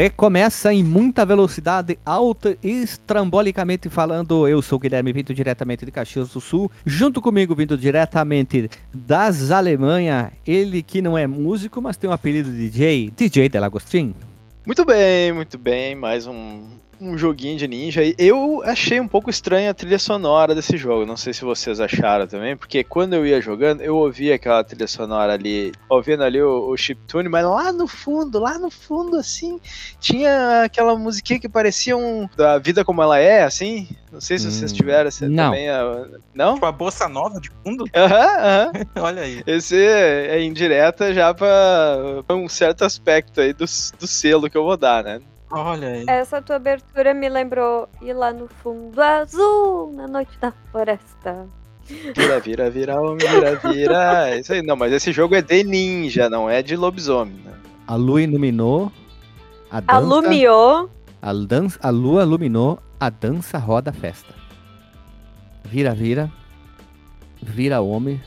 [0.00, 4.48] recomeça em muita velocidade alta, estrambolicamente falando.
[4.48, 6.72] Eu sou o Guilherme, vindo diretamente de Caxias do Sul.
[6.86, 12.50] Junto comigo, vindo diretamente das Alemanha, ele que não é músico, mas tem um apelido
[12.50, 14.14] de DJ, DJ Delagostin.
[14.64, 15.94] Muito bem, muito bem.
[15.94, 16.62] Mais um,
[17.00, 18.02] um joguinho de ninja.
[18.18, 21.06] Eu achei um pouco estranha a trilha sonora desse jogo.
[21.06, 24.86] Não sei se vocês acharam também, porque quando eu ia jogando, eu ouvia aquela trilha
[24.86, 29.58] sonora ali, ouvindo ali o, o chiptune, mas lá no fundo, lá no fundo, assim,
[29.98, 32.28] tinha aquela musiquinha que parecia um.
[32.36, 33.88] da vida como ela é, assim.
[34.12, 35.50] Não sei se Hum, vocês tiveram você não.
[35.52, 35.68] também.
[35.68, 36.54] ah, Não?
[36.54, 37.84] Tipo a bossa nova de fundo?
[37.94, 38.72] Aham, aham.
[39.00, 39.42] Olha aí.
[39.46, 44.64] Esse é indireta já pra, pra um certo aspecto aí do, do selo que eu
[44.64, 45.20] vou dar, né?
[45.50, 46.04] Olha aí.
[46.06, 51.48] Essa tua abertura me lembrou ir lá no fundo azul, na noite da floresta.
[52.16, 54.28] Vira, vira, vira, homem, vira, vira.
[54.30, 54.62] É isso aí.
[54.62, 57.52] Não, mas esse jogo é de ninja, não é de lobisomem, né?
[57.86, 58.92] A lua iluminou.
[59.70, 60.90] A dança, Alumiou.
[61.20, 62.78] A, dança, a lua iluminou.
[63.00, 64.32] A dança roda a festa.
[65.64, 66.30] Vira, vira.
[67.42, 68.20] Vira homem.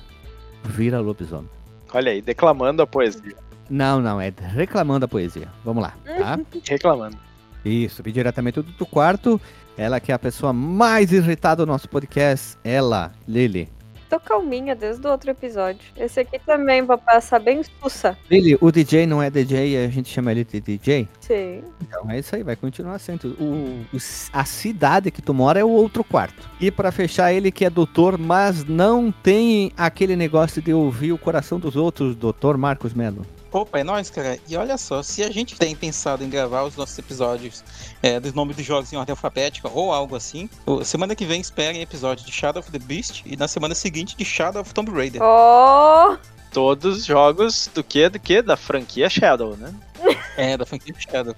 [0.63, 1.49] Vira lobisomem.
[1.93, 3.35] Olha aí, declamando a poesia.
[3.69, 5.47] Não, não, é reclamando a poesia.
[5.63, 6.39] Vamos lá, tá?
[6.67, 7.17] Reclamando.
[7.65, 9.39] Isso, vi diretamente do, do quarto.
[9.77, 12.57] Ela que é a pessoa mais irritada do nosso podcast.
[12.63, 13.69] Ela, Lili.
[14.09, 15.79] Tô calminha desde o outro episódio.
[15.97, 18.15] Esse aqui também vou passar bem sussa.
[18.29, 21.07] Lili, o DJ não é DJ e a gente chama ele de DJ?
[21.19, 21.63] Sim.
[21.81, 23.29] Então é isso aí, vai continuar sendo.
[23.39, 23.97] O, o-
[24.31, 26.47] a cidade que tu mora é o outro quarto.
[26.59, 31.17] E pra fechar, ele que é doutor, mas não tem aquele negócio de ouvir o
[31.17, 33.25] coração dos outros, doutor Marcos Melo.
[33.53, 34.39] Opa, é nóis, cara.
[34.49, 37.63] E olha só, se a gente tem pensado em gravar os nossos episódios
[38.01, 40.49] é, dos nomes dos jogos em ordem alfabética ou algo assim,
[40.83, 44.25] semana que vem esperem episódio de Shadow of the Beast e na semana seguinte de
[44.25, 45.21] Shadow of Tomb Raider.
[45.21, 46.17] Oh!
[46.51, 48.09] Todos os jogos do que?
[48.09, 48.41] Do que?
[48.41, 49.71] Da franquia Shadow, né?
[50.35, 51.35] É, da franquia Shadow.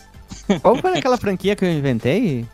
[0.62, 2.46] Qual foi aquela franquia que eu inventei?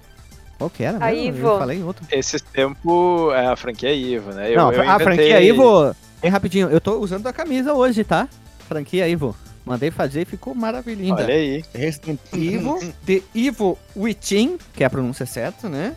[0.57, 0.97] Qual que era?
[0.97, 1.37] A mesmo?
[1.37, 1.47] Ivo.
[1.47, 2.05] Eu falei outro.
[2.11, 4.51] Esse tempo é a franquia Ivo, né?
[4.51, 5.95] Eu, não, eu a inventei- franquia Ivo.
[6.19, 8.27] Bem rapidinho, eu tô usando a camisa hoje, tá?
[8.67, 9.35] Franquia Ivo.
[9.65, 11.23] Mandei fazer e ficou maravilhinda.
[11.23, 11.63] Olha aí.
[11.73, 15.95] Resident Evil, The Evil Within, que é a pronúncia certa, né?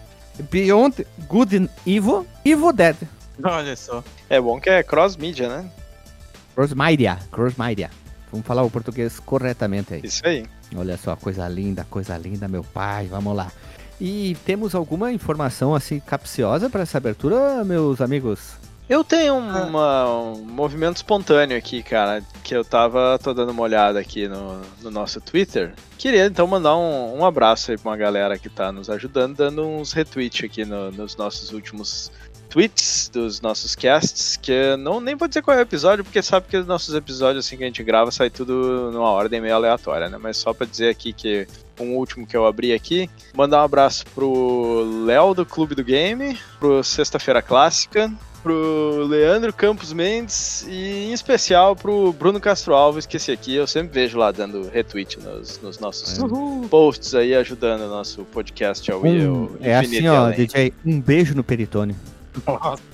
[0.51, 2.97] Beyond Good and Evil, Evil Dead.
[3.43, 4.05] Olha só.
[4.29, 5.71] É bom que é cross-mídia, né?
[6.55, 7.91] Crossmedia, Crossmedia.
[8.31, 10.01] Vamos falar o português corretamente aí.
[10.05, 10.45] Isso aí.
[10.75, 13.51] Olha só, coisa linda, coisa linda, meu pai, vamos lá.
[14.01, 18.55] E temos alguma informação assim capciosa para essa abertura, meus amigos?
[18.89, 23.99] Eu tenho uma- um movimento espontâneo aqui, cara, que eu tava, tô dando uma olhada
[23.99, 25.73] aqui no, no nosso Twitter.
[25.97, 29.67] Queria então mandar um, um abraço aí pra uma galera que tá nos ajudando, dando
[29.67, 32.13] uns retweets aqui no- nos nossos últimos
[32.55, 36.47] tweets dos nossos casts, que não nem vou dizer qual é o episódio, porque sabe
[36.49, 40.09] que os nossos episódios assim que a gente grava sai tudo numa ordem meio aleatória,
[40.09, 40.17] né?
[40.23, 41.49] Mas só pra dizer aqui que
[41.81, 46.39] um último que eu abri aqui, mandar um abraço pro Léo do Clube do Game,
[46.61, 53.17] pro Sexta-feira Clássica, pro Leandro Campos Mendes e em especial pro Bruno Castro Alves, que
[53.17, 56.21] esse aqui eu sempre vejo lá dando retweet nos, nos nossos
[56.71, 60.31] posts aí, ajudando o nosso podcast ao, Um- é assim, ó.
[60.31, 61.97] DJ, um beijo no peritônio.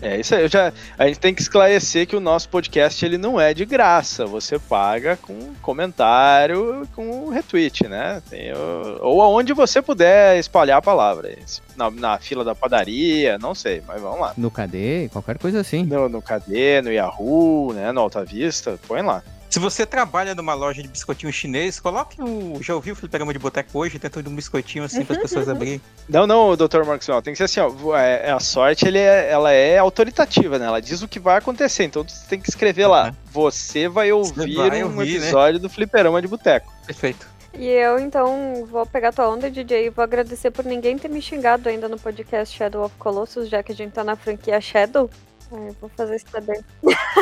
[0.00, 3.40] É isso aí, já, a gente tem que esclarecer que o nosso podcast ele não
[3.40, 8.22] é de graça, você paga com comentário, com retweet, né?
[8.28, 8.52] Tem
[9.00, 11.30] ou aonde você puder espalhar a palavra,
[11.76, 14.34] na, na fila da padaria, não sei, mas vamos lá.
[14.36, 15.84] No KD, qualquer coisa assim.
[15.84, 19.22] No, no KD, no Yahoo, né, no Alta Vista, põe lá.
[19.50, 22.62] Se você trabalha numa loja de biscoitinho chinês, coloque o.
[22.62, 25.80] Já ouviu o fliperama de boteco hoje, tentando um biscoitinho assim para as pessoas abrirem.
[26.08, 26.84] Não, não, Dr.
[26.86, 30.56] Marcos Mel, tem que ser assim, ó, é- a sorte ele é, ela é autoritativa,
[30.56, 30.66] né?
[30.66, 33.08] Ela diz o que vai acontecer, então você tem que escrever lá.
[33.08, 33.14] Uhum.
[33.32, 35.26] Você vai ouvir vai um ouvir, né?
[35.26, 36.72] episódio do Fliperama de Boteco.
[36.86, 37.26] Perfeito.
[37.52, 41.20] E eu, então, vou pegar tua onda, DJ, e vou agradecer por ninguém ter me
[41.20, 45.10] xingado ainda no podcast Shadow of Colossus, já que a gente tá na franquia Shadow.
[45.52, 46.60] Eu vou fazer isso também.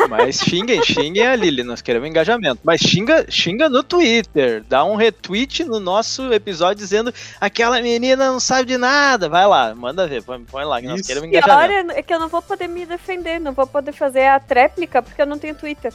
[0.09, 2.59] Mas xinguem, xinguem a Lili, nós queremos engajamento.
[2.63, 8.39] Mas xinga, xinga no Twitter, dá um retweet no nosso episódio dizendo aquela menina não
[8.39, 9.29] sabe de nada.
[9.29, 11.07] Vai lá, manda ver, põe, põe lá que nós Isso.
[11.07, 11.91] queremos Pior engajamento.
[11.93, 15.01] é é que eu não vou poder me defender, não vou poder fazer a tréplica
[15.01, 15.93] porque eu não tenho Twitter.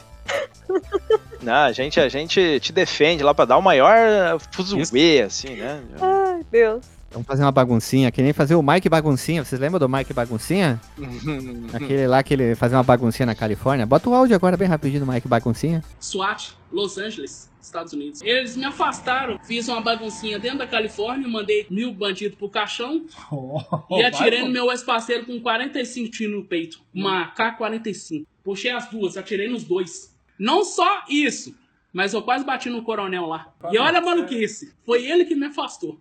[1.41, 5.81] Não, a gente, a gente te defende lá pra dar o maior fuzuê, assim, né?
[6.01, 6.94] Ai, Deus.
[7.15, 9.41] Vamos fazer uma baguncinha, que nem fazer o Mike Baguncinha.
[9.45, 10.81] Vocês lembram do Mike Baguncinha?
[11.73, 13.85] Aquele lá que ele fazia uma baguncinha na Califórnia.
[13.85, 15.81] Bota o áudio agora bem rapidinho do Mike Baguncinha.
[15.97, 18.21] SWAT, Los Angeles, Estados Unidos.
[18.21, 23.05] Eles me afastaram, fiz uma baguncinha dentro da Califórnia, mandei mil bandidos pro caixão
[23.91, 26.81] e atirei no meu ex-parceiro com 45 tiros no peito.
[26.93, 28.25] Uma K-45.
[28.43, 30.13] Puxei as duas, atirei nos dois.
[30.37, 31.55] Não só isso,
[31.93, 33.53] Mas eu quase bati no coronel lá.
[33.71, 34.73] E olha a maluquice.
[34.85, 35.97] Foi ele que me afastou.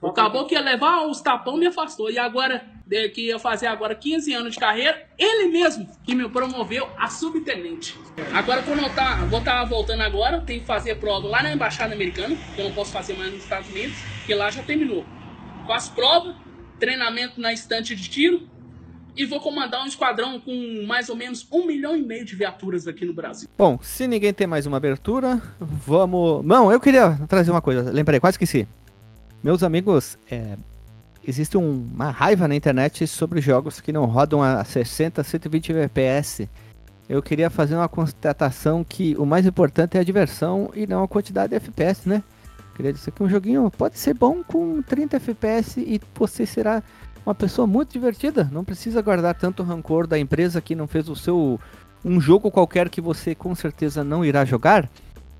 [0.00, 2.10] O que ia levar os tapão me afastou.
[2.10, 2.64] E agora,
[3.14, 7.98] que ia fazer agora 15 anos de carreira, ele mesmo que me promoveu a subtenente.
[8.32, 11.52] Agora, quando eu tá, vou estar tá voltando agora, tem que fazer prova lá na
[11.52, 13.96] Embaixada Americana, que eu não posso fazer mais nos Estados Unidos,
[14.26, 15.04] que lá já terminou.
[15.66, 16.36] Faço prova,
[16.78, 18.48] treinamento na estante de tiro,
[19.16, 22.86] e vou comandar um esquadrão com mais ou menos um milhão e meio de viaturas
[22.86, 23.48] aqui no Brasil.
[23.58, 26.44] Bom, se ninguém tem mais uma abertura, vamos.
[26.44, 28.68] Não, eu queria trazer uma coisa, lembrei, quase esqueci.
[29.40, 30.56] Meus amigos, é,
[31.26, 36.48] existe um, uma raiva na internet sobre jogos que não rodam a 60, 120 FPS.
[37.08, 41.08] Eu queria fazer uma constatação que o mais importante é a diversão e não a
[41.08, 42.22] quantidade de FPS, né?
[42.74, 46.82] Queria dizer que um joguinho pode ser bom com 30 FPS e você será
[47.24, 48.48] uma pessoa muito divertida.
[48.52, 51.60] Não precisa guardar tanto rancor da empresa que não fez o seu
[52.04, 54.88] um jogo qualquer que você com certeza não irá jogar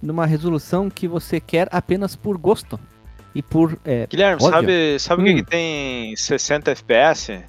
[0.00, 2.79] numa resolução que você quer apenas por gosto
[3.38, 3.79] e por.
[3.85, 4.50] É, Guilherme, ódio.
[4.50, 5.29] sabe, sabe o hum.
[5.29, 7.40] que, que tem 60 FPS?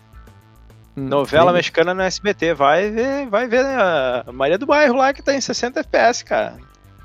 [0.95, 5.11] Hum, Novela mexicana no SBT, vai ver, vai ver né, a Maria do Bairro lá
[5.11, 6.57] que tá em 60 FPS, cara.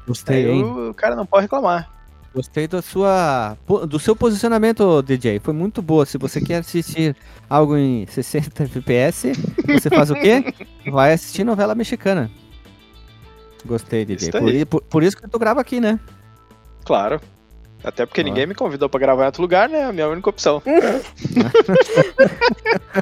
[0.07, 1.91] Gostei, Aí o, o cara não pode reclamar.
[2.35, 3.57] Gostei da sua,
[3.89, 5.39] do seu posicionamento, DJ.
[5.39, 6.05] Foi muito boa.
[6.05, 7.17] Se você quer assistir
[7.49, 9.33] algo em 60 FPS,
[9.67, 10.53] você faz o quê?
[10.93, 12.31] Vai assistir novela mexicana.
[13.65, 14.31] Gostei, DJ.
[14.31, 15.99] Por, por, por, isso que tu grava aqui, né?
[16.85, 17.19] Claro.
[17.85, 18.25] Até porque ah.
[18.25, 19.85] ninguém me convidou pra gravar em outro lugar, né?
[19.85, 20.63] A minha única opção.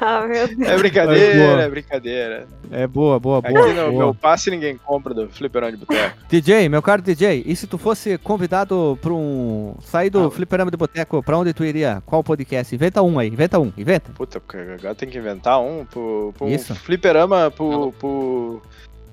[0.01, 0.69] ah, meu Deus.
[0.69, 2.47] É brincadeira, é, é brincadeira.
[2.69, 3.65] É boa, boa, boa.
[3.65, 3.91] Aqui no boa.
[3.91, 6.17] meu passe ninguém compra do Fliperama de Boteco.
[6.27, 9.75] DJ, meu caro DJ, e se tu fosse convidado pra um.
[9.81, 10.31] sair do ah.
[10.31, 12.03] Fliperama de Boteco, pra onde tu iria?
[12.05, 12.75] Qual podcast?
[12.75, 14.11] Inventa um aí, inventa um, inventa.
[14.11, 14.41] Puta,
[14.77, 16.75] agora tem que inventar um pro, pro Isso.
[16.75, 18.61] Fliperama pro, pro,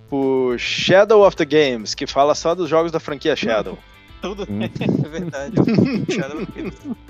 [0.09, 3.79] pro Shadow of the Games, que fala só dos jogos da franquia Shadow.
[4.21, 4.61] Tudo hum.
[4.65, 5.55] é verdade.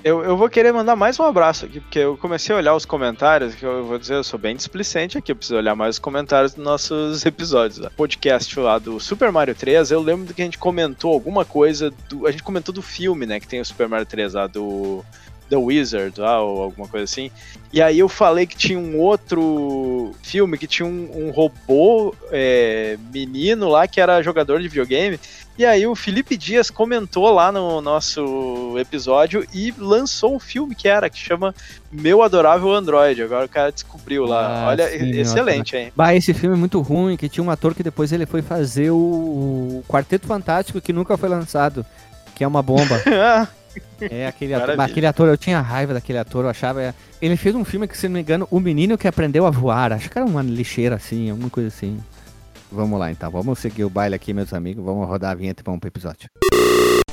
[0.05, 2.85] eu, eu vou querer mandar mais um abraço aqui, porque eu comecei a olhar os
[2.85, 5.99] comentários, que eu vou dizer, eu sou bem displicente aqui, eu preciso olhar mais os
[5.99, 7.79] comentários dos nossos episódios.
[7.79, 7.91] Né?
[7.97, 12.27] Podcast lá do Super Mario 3, eu lembro que a gente comentou alguma coisa, do,
[12.27, 15.05] a gente comentou do filme, né, que tem o Super Mario 3 lá, do
[15.51, 17.31] The Wizard lá, ou alguma coisa assim.
[17.73, 22.97] E aí eu falei que tinha um outro filme que tinha um, um robô é,
[23.13, 25.19] menino lá que era jogador de videogame.
[25.59, 30.89] E aí o Felipe Dias comentou lá no nosso episódio e lançou um filme que
[30.89, 31.55] era, que chama
[31.93, 33.23] Meu Adorável Android.
[33.23, 34.65] Agora o cara descobriu lá.
[34.65, 35.93] Ah, Olha, sim, excelente, hein?
[35.95, 38.91] Bah, esse filme é muito ruim, que tinha um ator que depois ele foi fazer
[38.91, 41.85] o Quarteto Fantástico que nunca foi lançado,
[42.35, 43.01] que é uma bomba.
[44.01, 46.95] É, aquele ator, aquele ator, eu tinha raiva daquele ator, eu achava.
[47.21, 49.93] Ele fez um filme que, se não me engano, O Menino que Aprendeu a Voar.
[49.93, 51.99] Acho que era uma lixeira assim, alguma coisa assim.
[52.73, 54.85] Vamos lá então, vamos seguir o baile aqui, meus amigos.
[54.85, 56.31] Vamos rodar a vinheta e vamos pro episódio.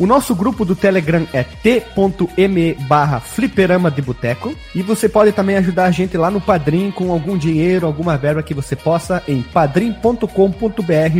[0.00, 4.54] O nosso grupo do Telegram é t.me barra fliperama de boteco.
[4.74, 8.42] E você pode também ajudar a gente lá no Padrim com algum dinheiro, alguma verba
[8.42, 10.26] que você possa em padrim.com.br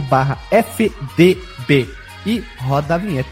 [0.09, 1.91] barra fdb.
[2.25, 3.29] E roda a vinheta.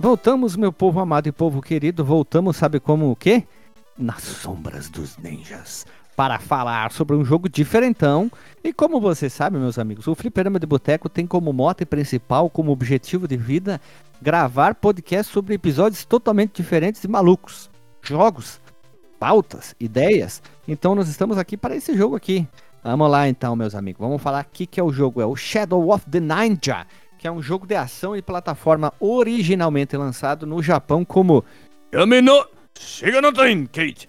[0.00, 2.04] Voltamos, meu povo amado e povo querido.
[2.04, 3.44] Voltamos, sabe como o quê?
[3.98, 5.86] Nas sombras dos ninjas
[6.16, 8.30] para falar sobre um jogo diferentão.
[8.64, 12.72] E como você sabe, meus amigos, o Fliperama de Boteco tem como mote principal, como
[12.72, 13.80] objetivo de vida,
[14.20, 17.70] gravar podcasts sobre episódios totalmente diferentes e malucos.
[18.00, 18.60] Jogos,
[19.20, 20.42] pautas, ideias.
[20.66, 22.48] Então nós estamos aqui para esse jogo aqui.
[22.82, 24.00] Vamos lá então, meus amigos.
[24.00, 25.20] Vamos falar aqui que é o jogo.
[25.20, 26.86] É o Shadow of the Ninja,
[27.18, 31.44] que é um jogo de ação e plataforma originalmente lançado no Japão como
[31.92, 34.08] Yamino Chega no trem, Kate!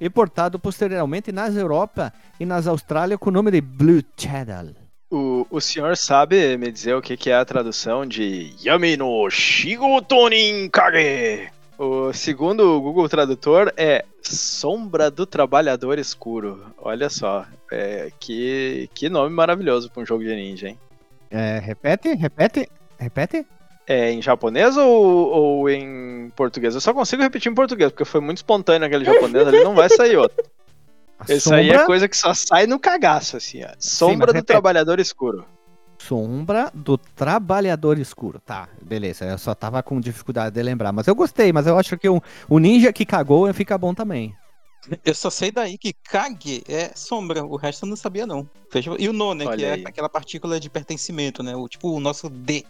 [0.00, 4.74] E portado posteriormente nas Europa e nas Austrália com o nome de Blue Channel.
[5.10, 9.30] O, o senhor sabe me dizer o que, que é a tradução de Yami no
[9.30, 11.48] Shigotonin Kage?
[11.78, 16.72] O segundo o Google Tradutor é Sombra do Trabalhador Escuro.
[16.78, 20.78] Olha só, é, que, que nome maravilhoso para um jogo de ninja, hein?
[21.30, 22.68] É, repete, repete,
[22.98, 23.46] repete.
[23.86, 26.74] É em japonês ou, ou em português?
[26.74, 29.88] Eu só consigo repetir em português, porque foi muito espontâneo aquele japonês ali, não vai
[29.90, 30.42] sair outro.
[31.28, 33.68] Isso aí é coisa que só sai no cagaço, assim, ó.
[33.78, 34.46] Sombra Sim, do repete.
[34.46, 35.44] Trabalhador Escuro.
[35.98, 38.40] Sombra do Trabalhador Escuro.
[38.40, 39.24] Tá, beleza.
[39.24, 40.92] Eu só tava com dificuldade de lembrar.
[40.92, 44.34] Mas eu gostei, mas eu acho que o, o ninja que cagou fica bom também.
[45.02, 48.46] Eu só sei daí que Kage é sombra, o resto eu não sabia não.
[48.98, 49.82] E o No, né, Olha que é aí.
[49.82, 52.66] é aquela partícula de pertencimento, né, o tipo o nosso D,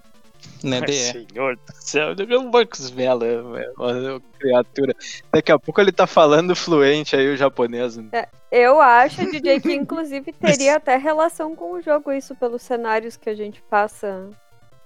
[0.63, 4.95] né, Ai, Senhor do céu, o Marcos Mello é uma criatura.
[5.33, 7.97] Daqui a pouco ele tá falando fluente aí o japonês.
[7.97, 8.09] Né?
[8.13, 13.17] É, eu acho, DJ, que inclusive teria até relação com o jogo isso, pelos cenários
[13.17, 14.31] que a gente passa.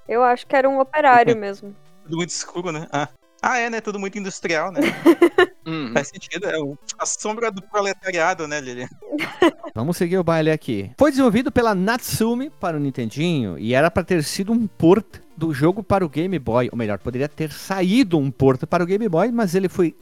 [0.08, 1.74] Eu acho que era um operário mesmo.
[2.04, 2.88] Tudo muito escuro, né?
[2.90, 3.08] Ah.
[3.42, 3.80] Ah, é, né?
[3.80, 4.80] Tudo muito industrial, né?
[5.66, 5.92] uhum.
[5.92, 6.56] Faz sentido, é
[6.98, 8.88] a sombra do proletariado, né, Lilian?
[9.74, 10.90] Vamos seguir o baile aqui.
[10.98, 15.54] Foi desenvolvido pela Natsume para o Nintendinho e era para ter sido um port do
[15.54, 19.08] jogo para o Game Boy, ou melhor, poderia ter saído um porto para o Game
[19.08, 19.94] Boy, mas ele foi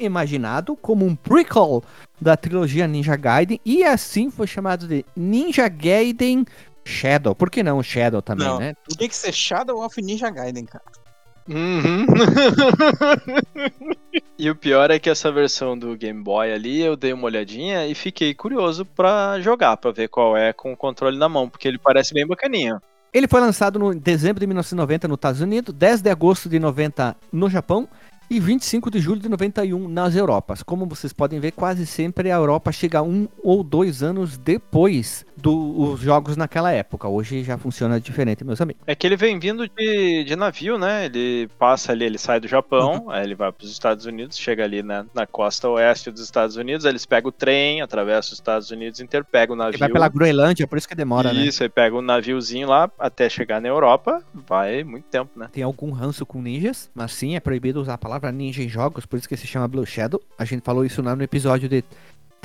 [0.00, 1.84] reimaginado como um prequel
[2.20, 6.44] da trilogia Ninja Gaiden e assim foi chamado de Ninja Gaiden
[6.84, 7.32] Shadow.
[7.32, 8.74] Por que não Shadow também, não, né?
[8.88, 10.84] Tinha que ser Shadow of Ninja Gaiden, cara.
[11.48, 12.06] Uhum.
[14.38, 17.86] e o pior é que essa versão do Game Boy ali, eu dei uma olhadinha
[17.86, 21.68] e fiquei curioso para jogar, para ver qual é com o controle na mão, porque
[21.68, 22.80] ele parece bem bacaninho.
[23.12, 27.16] Ele foi lançado no dezembro de 1990 nos Estados Unidos, 10 de agosto de 90
[27.32, 27.88] no Japão
[28.28, 30.62] e 25 de julho de 91 nas Europas.
[30.62, 36.00] Como vocês podem ver, quase sempre a Europa chega um ou dois anos depois dos
[36.00, 37.08] jogos naquela época.
[37.08, 38.82] Hoje já funciona diferente, meus amigos.
[38.86, 41.06] É que ele vem vindo de, de navio, né?
[41.06, 43.10] Ele passa ali, ele sai do Japão, uhum.
[43.10, 46.56] aí ele vai para os Estados Unidos, chega ali na, na costa oeste dos Estados
[46.56, 49.74] Unidos, aí eles pegam o trem, atravessa os Estados Unidos inteiro, o navio.
[49.74, 51.46] Ele vai pela Groenlândia, por isso que demora, isso, né?
[51.46, 55.48] Isso, aí pega um naviozinho lá até chegar na Europa, vai muito tempo, né?
[55.52, 59.04] Tem algum ranço com ninjas, mas sim, é proibido usar a palavra ninja em jogos,
[59.04, 60.22] por isso que se chama Blue Shadow.
[60.38, 61.84] A gente falou isso lá no episódio de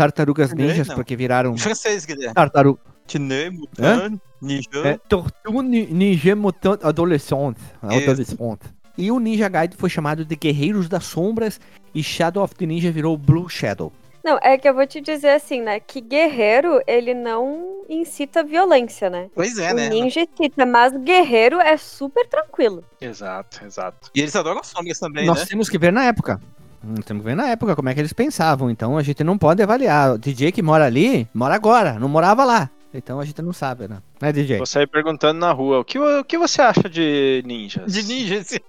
[0.01, 0.96] Tartarugas Ninjas, não.
[0.96, 1.55] porque viraram.
[1.55, 2.34] Francês, Guilherme.
[2.34, 2.79] Tartaruga.
[3.05, 4.67] Tine, Mutant, Ninja.
[4.84, 7.60] É, Tortue Ninja Mutant Adolescente.
[7.84, 8.65] Adolescente.
[8.98, 11.60] E o Ninja Gaiden foi chamado de Guerreiros das Sombras
[11.93, 13.91] e Shadow of the Ninja virou Blue Shadow.
[14.24, 15.79] Não, é que eu vou te dizer assim, né?
[15.79, 19.29] Que guerreiro, ele não incita violência, né?
[19.34, 19.89] Pois é, o né?
[19.89, 22.84] Ninja incita, mas guerreiro é super tranquilo.
[23.00, 24.12] Exato, exato.
[24.13, 25.46] E eles adoram sombras também, Nós né?
[25.48, 26.39] temos que ver na época.
[26.83, 28.69] Nós temos que ver na época como é que eles pensavam.
[28.69, 30.13] Então a gente não pode avaliar.
[30.13, 32.69] O DJ que mora ali, mora agora, não morava lá.
[32.93, 34.00] Então a gente não sabe, né?
[34.21, 34.59] Né, DJ?
[34.59, 37.93] Você aí perguntando na rua, o que, o que você acha de ninjas?
[37.93, 38.59] De ninjas?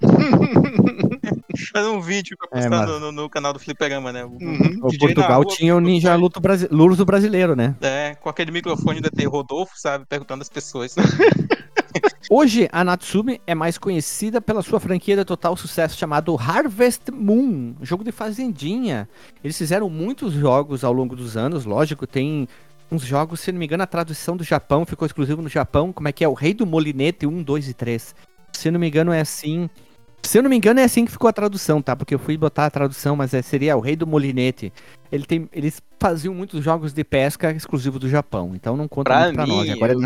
[1.72, 3.00] Fazer um vídeo pra é, postar é, mas...
[3.00, 4.24] no, no, canal do Fliperama, né?
[4.24, 4.78] O, uhum.
[4.82, 6.68] o Portugal rua, tinha o Ninja Luto Brasi...
[7.04, 7.74] Brasileiro, né?
[7.80, 9.24] É, com aquele microfone da T.
[9.26, 10.04] Rodolfo, sabe?
[10.06, 10.94] Perguntando às pessoas.
[12.30, 17.74] Hoje, a Natsume é mais conhecida pela sua franquia de total sucesso chamado Harvest Moon,
[17.82, 19.08] jogo de fazendinha.
[19.42, 22.46] Eles fizeram muitos jogos ao longo dos anos, lógico, tem
[22.90, 26.08] uns jogos, se não me engano, a tradução do Japão ficou exclusivo no Japão, como
[26.08, 26.28] é que é?
[26.28, 28.14] O Rei do Molinete 1, 2 e 3.
[28.52, 29.68] Se não me engano, é assim.
[30.22, 31.96] Se eu não me engano, é assim que ficou a tradução, tá?
[31.96, 34.72] Porque eu fui botar a tradução, mas é, seria o Rei do Molinete.
[35.10, 39.24] Ele tem, eles faziam muitos jogos de pesca exclusivo do Japão, então não conta pra
[39.24, 39.70] muito pra mim, nós.
[39.70, 39.96] Agora,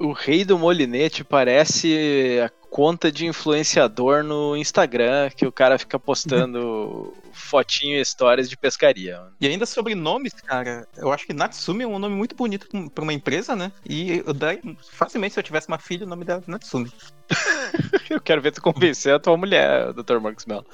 [0.00, 5.78] o, o Rei do Molinete parece a conta de influenciador no Instagram, que o cara
[5.78, 9.22] fica postando fotinho e histórias de pescaria.
[9.40, 13.04] E ainda sobre nomes, cara, eu acho que Natsume é um nome muito bonito pra
[13.04, 13.70] uma empresa, né?
[13.88, 16.90] E eu daria, facilmente, se eu tivesse uma filha, o nome dela é Natsume.
[18.10, 20.18] eu quero ver tu convencer a tua mulher, Dr.
[20.20, 20.66] Marcos Mello.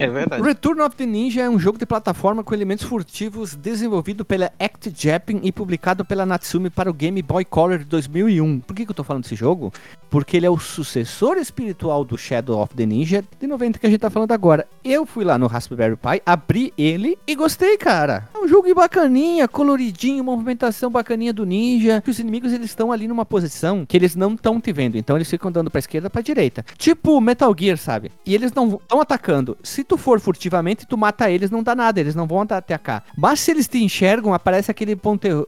[0.00, 0.42] É verdade.
[0.42, 4.92] Return of the Ninja é um jogo de plataforma com elementos furtivos desenvolvido pela Act
[4.96, 8.60] Japan e publicado pela Natsume para o Game Boy Color de 2001.
[8.60, 9.72] Por que, que eu tô falando desse jogo?
[10.08, 13.90] Porque ele é o sucessor espiritual do Shadow of the Ninja de 90 que a
[13.90, 14.66] gente tá falando agora.
[14.82, 18.28] Eu fui lá no Raspberry Pi, abri ele e gostei, cara.
[18.34, 22.02] É um jogo bacaninha, coloridinho, movimentação bacaninha do ninja.
[22.06, 25.28] Os inimigos eles estão ali numa posição que eles não estão te vendo, então eles
[25.28, 26.64] ficam dando pra esquerda pra direita.
[26.78, 28.10] Tipo Metal Gear, sabe?
[28.24, 29.58] E eles não estão atacando.
[29.62, 33.04] Se tu for furtivamente, tu mata eles, não dá nada, eles não vão atacar.
[33.16, 35.46] Mas se eles te enxergam, aparece aquele ponto,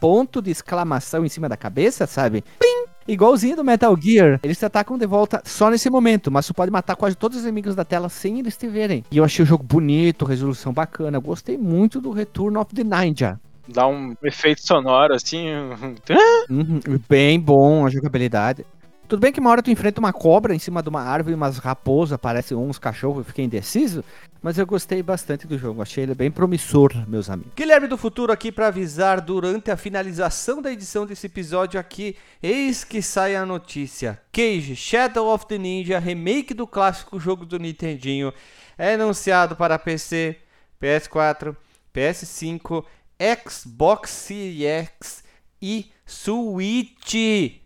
[0.00, 2.44] ponto de exclamação em cima da cabeça, sabe?
[2.58, 2.97] Plim!
[3.08, 6.70] Igualzinho do Metal Gear, eles te atacam de volta só nesse momento, mas tu pode
[6.70, 9.02] matar quase todos os inimigos da tela sem eles te verem.
[9.10, 11.18] E eu achei o jogo bonito, resolução bacana.
[11.18, 15.48] Gostei muito do Return of the Ninja dá um efeito sonoro assim.
[16.48, 18.64] Uhum, bem bom a jogabilidade.
[19.06, 21.56] Tudo bem que uma hora tu enfrenta uma cobra em cima de uma árvore, umas
[21.56, 24.04] raposas, aparecem uns cachorros, eu fiquei indeciso,
[24.40, 27.52] mas eu gostei bastante do jogo, achei ele bem promissor, meus amigos.
[27.56, 32.84] Guilherme do Futuro aqui para avisar durante a finalização da edição desse episódio aqui, eis
[32.84, 34.20] que sai a notícia.
[34.32, 38.32] Cage Shadow of the Ninja, remake do clássico jogo do Nintendinho,
[38.76, 40.36] é anunciado para PC,
[40.80, 41.56] PS4,
[41.92, 42.84] PS5,
[43.44, 45.24] Xbox Series X
[45.60, 47.60] e Switch.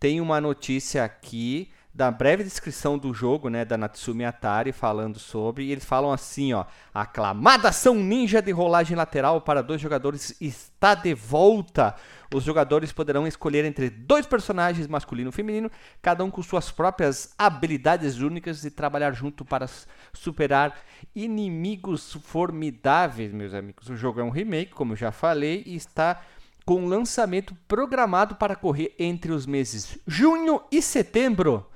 [0.00, 5.64] Tem uma notícia aqui da breve descrição do jogo, né, da Natsumi Atari, falando sobre,
[5.64, 6.64] e eles falam assim, ó,
[6.94, 11.96] aclamada ação ninja de rolagem lateral para dois jogadores está de volta.
[12.32, 15.68] Os jogadores poderão escolher entre dois personagens, masculino e feminino,
[16.00, 19.68] cada um com suas próprias habilidades únicas e trabalhar junto para
[20.12, 20.78] superar
[21.16, 23.88] inimigos formidáveis, meus amigos.
[23.88, 26.22] O jogo é um remake, como eu já falei, e está
[26.64, 31.66] com lançamento programado para correr entre os meses junho e setembro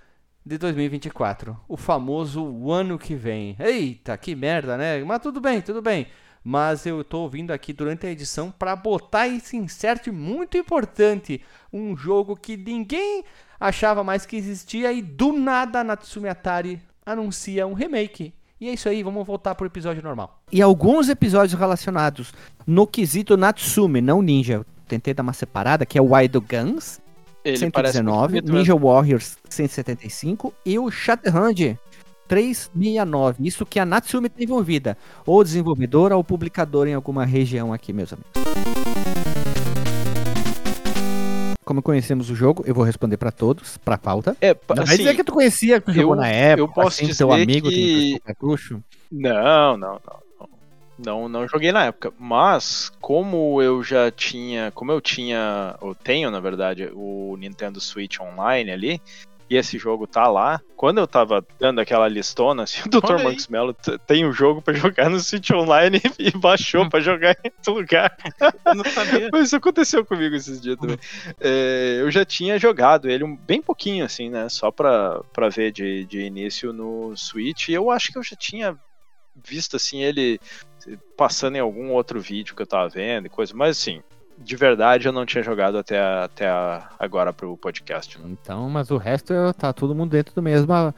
[0.44, 1.56] de 2024.
[1.68, 3.56] O famoso ano que vem.
[3.58, 5.02] Eita, que merda, né?
[5.04, 6.06] Mas tudo bem, tudo bem.
[6.44, 11.40] Mas eu estou ouvindo aqui durante a edição para botar esse insert muito importante.
[11.72, 13.24] Um jogo que ninguém
[13.60, 18.34] achava mais que existia e do nada a Natsumi Atari anuncia um remake.
[18.60, 20.40] E é isso aí, vamos voltar pro episódio normal.
[20.52, 22.32] E alguns episódios relacionados
[22.64, 24.64] no quesito Natsume, não Ninja.
[24.86, 27.00] tentei dar uma separada, que é o Wild Guns,
[27.44, 31.76] ele 119, Ninja Warriors 175 e o Shatterhand
[32.28, 33.46] 369.
[33.46, 34.96] Isso que a Natsume tem envolvida,
[35.26, 38.30] ou desenvolvedora ou publicadora em alguma região aqui, meus amigos.
[41.64, 44.36] Como conhecemos o jogo, eu vou responder para todos, para pauta.
[44.40, 47.18] É, não assim, dizer que tu conhecia, que jogou na época, eu posso assim, dizer
[47.18, 47.74] teu amigo que...
[47.74, 48.20] tem
[49.10, 50.31] Não, não, não.
[51.04, 56.30] Não, não joguei na época, mas como eu já tinha, como eu tinha, eu tenho
[56.30, 59.02] na verdade o Nintendo Switch Online ali,
[59.52, 60.62] e esse jogo tá lá.
[60.76, 63.22] Quando eu tava dando aquela listona, assim, o Dr.
[63.22, 67.50] Marcos Mello tem um jogo para jogar no Switch Online e baixou para jogar em
[67.58, 68.16] outro lugar.
[68.64, 69.28] Eu não sabia.
[69.30, 70.98] Mas isso aconteceu comigo esses dias também.
[71.38, 74.48] É, eu já tinha jogado ele um, bem pouquinho, assim, né?
[74.48, 77.68] Só pra, pra ver de, de início no Switch.
[77.68, 78.74] E eu acho que eu já tinha
[79.34, 80.40] visto, assim, ele
[81.16, 84.02] passando em algum outro vídeo que eu tava vendo e coisa, mas assim,
[84.36, 86.48] de verdade eu não tinha jogado até, até
[86.98, 88.18] agora pro podcast.
[88.18, 88.24] Né?
[88.30, 90.94] Então, mas o resto tá todo mundo dentro do mesma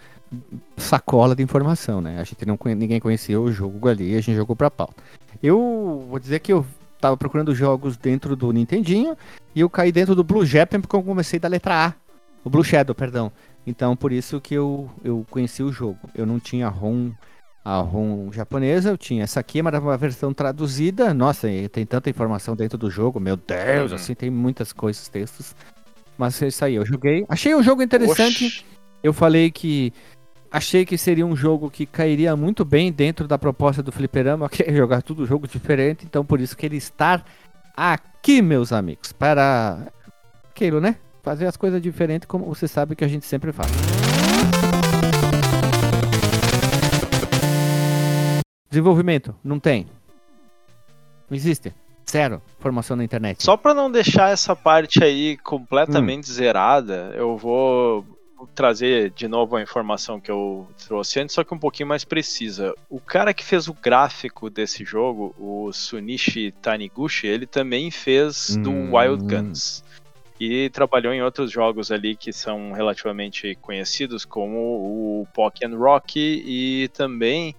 [0.76, 2.18] sacola de informação, né?
[2.18, 5.02] A gente não ninguém conhecia o jogo ali, a gente jogou pra pauta.
[5.42, 6.64] Eu vou dizer que eu
[7.00, 9.16] tava procurando jogos dentro do Nintendinho
[9.54, 11.94] e eu caí dentro do Blue Japan porque eu comecei da letra A.
[12.42, 13.30] O Blue Shadow, perdão.
[13.66, 15.98] Então, por isso que eu, eu conheci o jogo.
[16.14, 17.12] Eu não tinha ROM
[17.64, 21.14] a ROM japonesa, eu tinha essa aqui, mas uma versão traduzida.
[21.14, 23.96] Nossa, tem tanta informação dentro do jogo, meu Deus, uhum.
[23.96, 25.56] assim, tem muitas coisas, textos.
[26.18, 27.24] Mas é isso aí, eu joguei.
[27.28, 28.46] Achei o jogo interessante.
[28.46, 28.64] Oxi.
[29.02, 29.92] Eu falei que
[30.50, 34.62] achei que seria um jogo que cairia muito bem dentro da proposta do Fliperama, que
[34.62, 37.24] é jogar tudo jogo diferente, então por isso que ele está
[37.76, 39.88] aqui, meus amigos, para
[40.50, 40.96] aquilo, né?
[41.22, 43.70] Fazer as coisas diferentes como você sabe que a gente sempre faz.
[48.74, 49.86] Desenvolvimento, não tem.
[51.30, 51.72] Não existe.
[52.10, 53.40] Zero formação na internet.
[53.40, 56.34] Só para não deixar essa parte aí completamente hum.
[56.34, 58.04] zerada, eu vou
[58.52, 62.74] trazer de novo a informação que eu trouxe antes, só que um pouquinho mais precisa.
[62.90, 68.62] O cara que fez o gráfico desse jogo, o Sunichi Taniguchi, ele também fez hum.
[68.62, 69.84] do Wild Guns.
[70.40, 76.88] E trabalhou em outros jogos ali que são relativamente conhecidos, como o Pokémon Rock e
[76.88, 77.54] também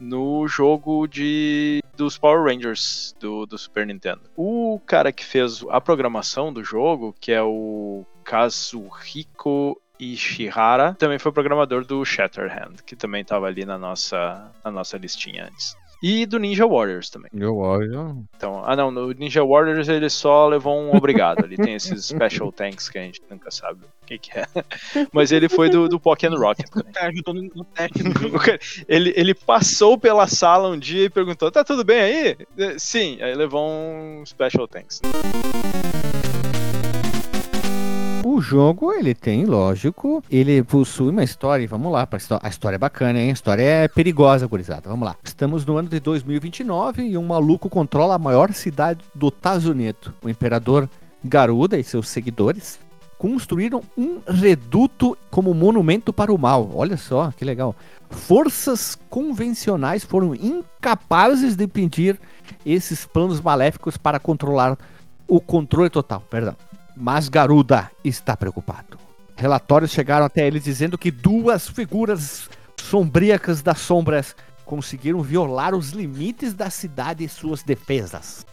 [0.00, 4.22] no jogo de dos Power Rangers do, do Super Nintendo.
[4.36, 11.30] O cara que fez a programação do jogo, que é o Kazuhiko Ishihara, também foi
[11.30, 15.76] programador do Shatterhand, que também estava ali na nossa, na nossa listinha antes.
[16.02, 17.30] E do Ninja Warriors também.
[17.32, 18.16] Ninja Warriors.
[18.36, 21.44] Então, ah não, no Ninja Warriors ele só levou um obrigado.
[21.44, 24.46] Ele tem esses special tanks que a gente nunca sabe o que, que é.
[25.12, 26.66] Mas ele foi do, do Pokémon Rocket.
[27.00, 28.38] Ajudou no teste do jogo.
[28.88, 32.36] ele, ele passou pela sala um dia e perguntou: tá tudo bem aí?
[32.78, 35.00] Sim, aí levou um special tanks
[38.34, 42.08] o jogo, ele tem, lógico, ele possui uma história, vamos lá,
[42.42, 43.30] a história é bacana, hein?
[43.30, 45.14] A história é perigosa, gurizada, vamos lá.
[45.22, 50.12] Estamos no ano de 2029 e um maluco controla a maior cidade do Tazuneto.
[50.22, 50.88] O imperador
[51.24, 52.80] Garuda e seus seguidores
[53.16, 56.70] construíram um reduto como monumento para o mal.
[56.74, 57.74] Olha só, que legal.
[58.10, 62.20] Forças convencionais foram incapazes de impedir
[62.66, 64.76] esses planos maléficos para controlar
[65.28, 66.56] o controle total, perdão.
[66.96, 68.98] Mas Garuda está preocupado.
[69.36, 72.48] Relatórios chegaram até ele dizendo que duas figuras
[72.80, 78.46] sombríacas das sombras conseguiram violar os limites da cidade e suas defesas.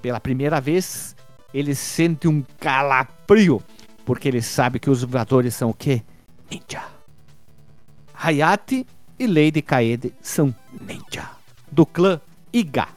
[0.00, 1.16] Pela primeira vez,
[1.52, 3.62] ele sente um calafrio,
[4.04, 6.02] porque ele sabe que os voadores são o quê?
[6.50, 6.84] Ninja.
[8.14, 8.86] Hayate
[9.18, 11.30] e Lady Kaede são ninja,
[11.70, 12.20] do clã
[12.52, 12.88] Iga.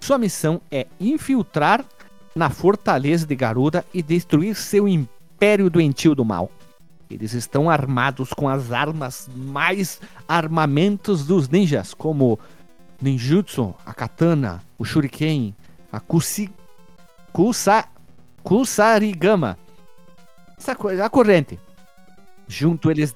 [0.00, 1.84] Sua missão é infiltrar
[2.34, 6.50] na fortaleza de Garuda e destruir seu império doentio do mal.
[7.10, 12.38] Eles estão armados com as armas mais armamentos dos ninjas, como
[13.02, 15.54] ninjutsu, a katana, o shuriken,
[15.90, 16.50] a kusi,
[17.32, 17.84] kusa,
[18.44, 19.58] kusarigama.
[20.56, 21.58] Essa coisa, a corrente.
[22.46, 23.14] Junto eles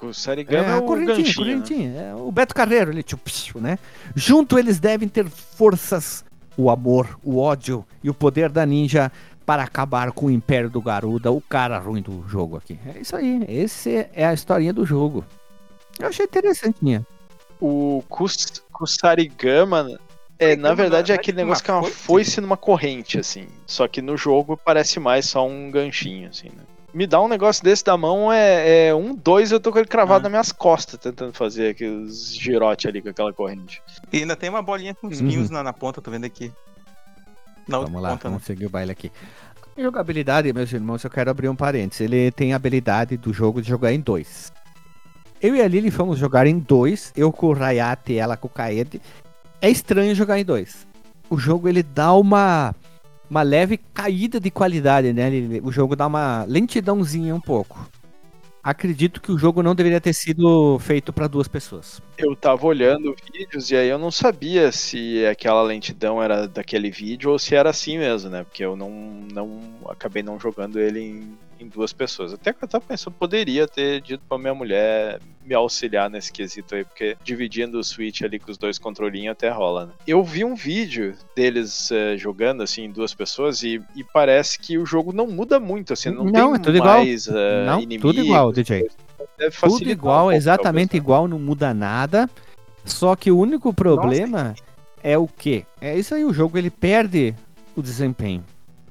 [0.00, 1.34] Kusarigama é, é, o correntinha, né?
[1.34, 2.00] correntinha.
[2.00, 3.20] É o Beto Carreiro, ele tipo,
[3.60, 3.78] né?
[4.14, 6.24] Junto eles devem ter forças,
[6.56, 9.10] o amor, o ódio e o poder da ninja
[9.44, 12.78] para acabar com o Império do Garuda, o cara ruim do jogo aqui.
[12.94, 15.24] É isso aí, esse é a historinha do jogo.
[15.98, 17.04] Eu achei interessantinha.
[17.60, 19.98] O Kus, Kusarigama,
[20.38, 23.46] é, na verdade é aquele negócio que é uma foice numa corrente, assim.
[23.66, 26.62] Só que no jogo parece mais só um ganchinho, assim, né?
[26.92, 29.86] Me dá um negócio desse da mão, é, é um, dois, eu tô com ele
[29.86, 30.22] cravado Ah.
[30.24, 33.80] nas minhas costas, tentando fazer aqueles girote ali com aquela corrente.
[34.12, 35.46] E ainda tem uma bolinha com os Uhum.
[35.50, 36.52] na, na ponta, tô vendo aqui.
[37.68, 38.30] Na Vamos lá, ponta, né?
[38.32, 39.12] vamos seguir o baile aqui.
[39.78, 42.00] Jogabilidade, meus irmãos, eu quero abrir um parênteses.
[42.00, 44.52] Ele tem a habilidade do jogo de jogar em dois.
[45.40, 48.46] Eu e a Lily fomos jogar em dois, eu com o Rayate e ela com
[48.48, 49.00] o Kaede.
[49.62, 50.86] É estranho jogar em dois.
[51.30, 52.74] O jogo ele dá uma
[53.30, 55.30] uma leve caída de qualidade, né?
[55.62, 57.88] O jogo dá uma lentidãozinha um pouco.
[58.62, 62.02] Acredito que o jogo não deveria ter sido feito para duas pessoas.
[62.18, 67.30] Eu tava olhando vídeos e aí eu não sabia se aquela lentidão era daquele vídeo
[67.30, 68.44] ou se era assim mesmo, né?
[68.44, 68.90] Porque eu não,
[69.32, 72.32] não acabei não jogando ele em, em duas pessoas.
[72.32, 76.74] Até que eu tava pensando, poderia ter dito pra minha mulher me auxiliar nesse quesito
[76.74, 79.92] aí, porque dividindo o Switch ali com os dois controlinhos até rola, né?
[80.06, 84.78] Eu vi um vídeo deles eh, jogando assim em duas pessoas e, e parece que
[84.78, 86.96] o jogo não muda muito, assim, não, Não, tem é tudo igual.
[86.98, 88.10] mais eh, não, inimigos.
[88.14, 88.88] tudo igual, DJ.
[89.60, 92.28] Tudo um igual, pouco, exatamente talvez, igual, não muda nada.
[92.84, 94.54] Só que o único problema
[95.02, 95.64] é o quê?
[95.80, 97.34] É isso aí, o jogo ele perde
[97.74, 98.44] o desempenho.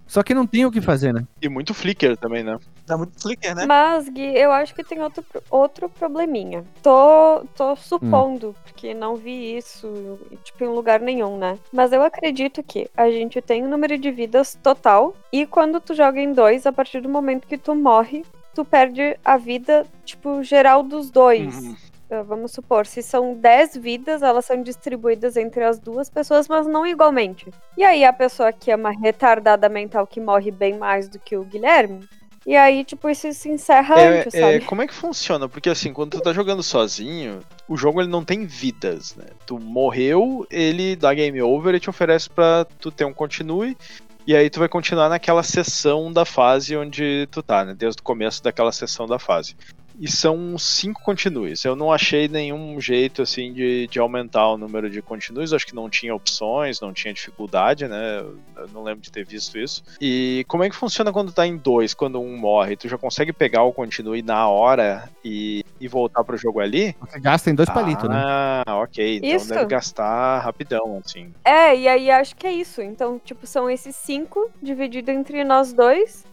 [0.10, 1.24] Só que não tem o que fazer, né?
[1.40, 2.58] E muito flicker também, né?
[2.88, 3.68] Dá muito flicker, né?
[3.68, 6.66] Mas, Gui, eu acho que tem outro, outro probleminha.
[6.82, 11.60] Tô, tô supondo, porque não vi isso, tipo, em lugar nenhum, né?
[11.72, 15.94] Mas eu acredito que a gente tem um número de vidas total, e quando tu
[15.94, 20.42] joga em dois, a partir do momento que tu morre, tu perde a vida, tipo,
[20.42, 21.56] geral dos dois.
[21.56, 21.76] Uhum.
[22.10, 26.66] Uh, Vamos supor, se são 10 vidas, elas são distribuídas entre as duas pessoas, mas
[26.66, 27.52] não igualmente.
[27.78, 31.38] E aí a pessoa que é uma retardada mental que morre bem mais do que
[31.38, 32.08] o Guilherme,
[32.46, 35.48] e aí, tipo, isso se encerra É, antes, é, como é que funciona?
[35.48, 39.26] Porque assim, quando tu tá jogando sozinho, o jogo ele não tem vidas, né?
[39.46, 43.78] Tu morreu, ele dá game over e te oferece pra tu ter um continue.
[44.26, 47.76] E aí tu vai continuar naquela sessão da fase onde tu tá, né?
[47.78, 49.56] Desde o começo daquela sessão da fase.
[50.00, 51.66] E são cinco continues.
[51.66, 55.52] Eu não achei nenhum jeito assim de, de aumentar o número de continues.
[55.52, 58.24] Acho que não tinha opções, não tinha dificuldade, né?
[58.56, 59.84] Eu não lembro de ter visto isso.
[60.00, 62.78] E como é que funciona quando tá em dois, quando um morre?
[62.78, 66.96] Tu já consegue pegar o continue na hora e, e voltar pro jogo ali?
[67.02, 68.16] Você gasta em dois palitos, né?
[68.16, 69.18] Ah, ok.
[69.18, 69.50] Então Isso.
[69.50, 71.34] deve gastar rapidão, assim.
[71.44, 72.82] É, e aí acho que é isso.
[72.82, 76.29] Então, tipo, são esses cinco dividido entre nós dois.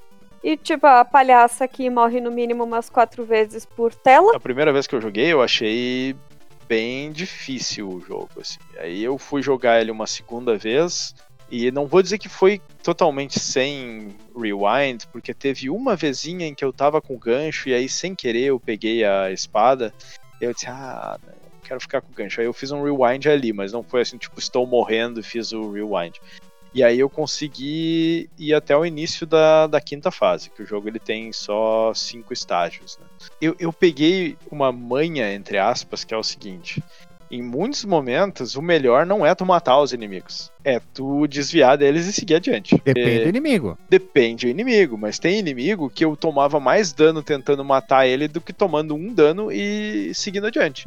[0.46, 4.36] E, tipo, a palhaça que morre no mínimo umas quatro vezes por tela.
[4.36, 6.14] A primeira vez que eu joguei, eu achei
[6.68, 8.60] bem difícil o jogo, assim.
[8.78, 11.16] Aí eu fui jogar ele uma segunda vez
[11.50, 16.64] e não vou dizer que foi totalmente sem rewind, porque teve uma vezinha em que
[16.64, 19.92] eu tava com o gancho e aí sem querer eu peguei a espada.
[20.40, 21.18] E eu disse, ah,
[21.64, 22.40] quero ficar com o gancho.
[22.40, 25.50] Aí eu fiz um rewind ali, mas não foi assim, tipo, estou morrendo e fiz
[25.50, 26.20] o rewind.
[26.76, 30.86] E aí eu consegui ir até o início da, da quinta fase, que o jogo
[30.88, 33.06] ele tem só cinco estágios, né?
[33.40, 36.82] eu, eu peguei uma manha, entre aspas, que é o seguinte.
[37.30, 40.52] Em muitos momentos, o melhor não é tu matar os inimigos.
[40.62, 42.76] É tu desviar deles e seguir adiante.
[42.84, 43.78] Depende É, do inimigo.
[43.88, 48.40] depende do inimigo, mas tem inimigo que eu tomava mais dano tentando matar ele do
[48.40, 50.86] que tomando um dano e seguindo adiante.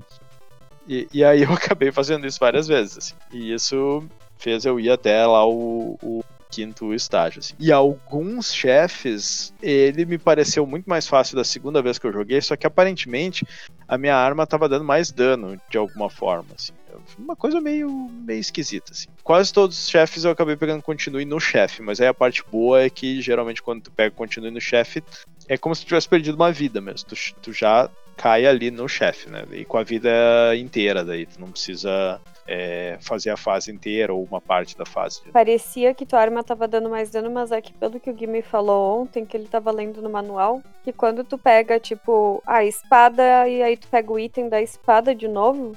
[0.88, 2.98] E, e aí eu acabei fazendo isso várias vezes.
[2.98, 3.16] assim.
[3.34, 4.04] E isso
[4.40, 7.40] fez eu ir até lá o, o quinto estágio.
[7.40, 7.54] assim.
[7.60, 12.42] E alguns chefes, ele me pareceu muito mais fácil da segunda vez que eu joguei,
[12.42, 13.46] só que aparentemente
[13.88, 16.48] a minha arma tava dando mais dano de alguma forma.
[16.56, 16.74] Assim.
[17.18, 18.92] Uma coisa meio, meio esquisita.
[18.92, 19.08] Assim.
[19.24, 22.82] Quase todos os chefes eu acabei pegando continue no chefe, mas aí a parte boa
[22.82, 25.04] é que geralmente quando tu pega continue no chefe,
[25.48, 27.08] é como se tu tivesse perdido uma vida mesmo.
[27.10, 29.46] Tu, tu já cai ali no chefe, né?
[29.52, 30.10] E com a vida
[30.58, 31.26] inteira daí.
[31.26, 32.20] Tu não precisa
[32.52, 35.22] é, fazer a fase inteira ou uma parte da fase.
[35.32, 38.26] Parecia que tua arma tava dando mais dano, mas é que pelo que o Gui
[38.26, 42.66] me falou ontem, que ele tava lendo no manual, que quando tu pega, tipo, a
[42.66, 45.74] espada e aí tu pega o item da espada de novo,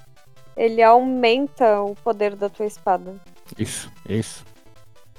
[0.56, 3.16] ele aumenta o poder da tua espada.
[3.58, 4.42] Isso, isso.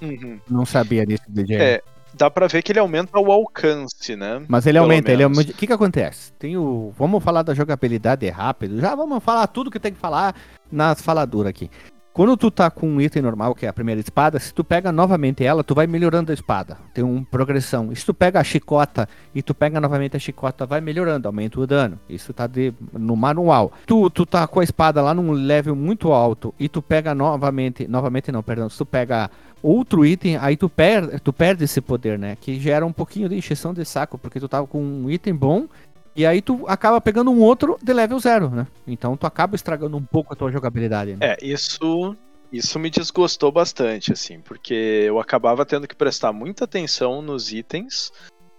[0.01, 0.39] Uhum.
[0.49, 1.57] Não sabia disso, DJ.
[1.57, 1.81] É,
[2.13, 4.43] dá pra ver que ele aumenta o alcance, né?
[4.47, 5.37] Mas ele Pelo aumenta, ele menos.
[5.37, 5.53] aumenta.
[5.53, 6.31] O que que acontece?
[6.33, 6.93] Tem o.
[6.97, 8.79] Vamos falar da jogabilidade rápido.
[8.79, 10.35] Já vamos falar tudo que tem que falar
[10.71, 11.69] nas faladuras aqui.
[12.13, 14.91] Quando tu tá com um item normal, que é a primeira espada, se tu pega
[14.91, 16.77] novamente ela, tu vai melhorando a espada.
[16.93, 17.91] Tem uma progressão.
[17.91, 21.59] E se tu pega a chicota e tu pega novamente a chicota, vai melhorando, aumenta
[21.59, 21.99] o dano.
[22.07, 23.71] Isso tá de, no manual.
[23.87, 27.87] Tu, tu tá com a espada lá num level muito alto e tu pega novamente,
[27.87, 29.31] novamente não, perdão, se tu pega
[29.63, 32.37] outro item, aí tu, per, tu perde esse poder, né?
[32.39, 35.67] Que gera um pouquinho de encheção de saco, porque tu tava com um item bom
[36.15, 38.67] e aí tu acaba pegando um outro de level zero, né?
[38.85, 41.15] Então tu acaba estragando um pouco a tua jogabilidade.
[41.15, 41.19] Né?
[41.21, 42.15] É, isso,
[42.51, 44.73] isso me desgostou bastante, assim, porque
[45.07, 48.11] eu acabava tendo que prestar muita atenção nos itens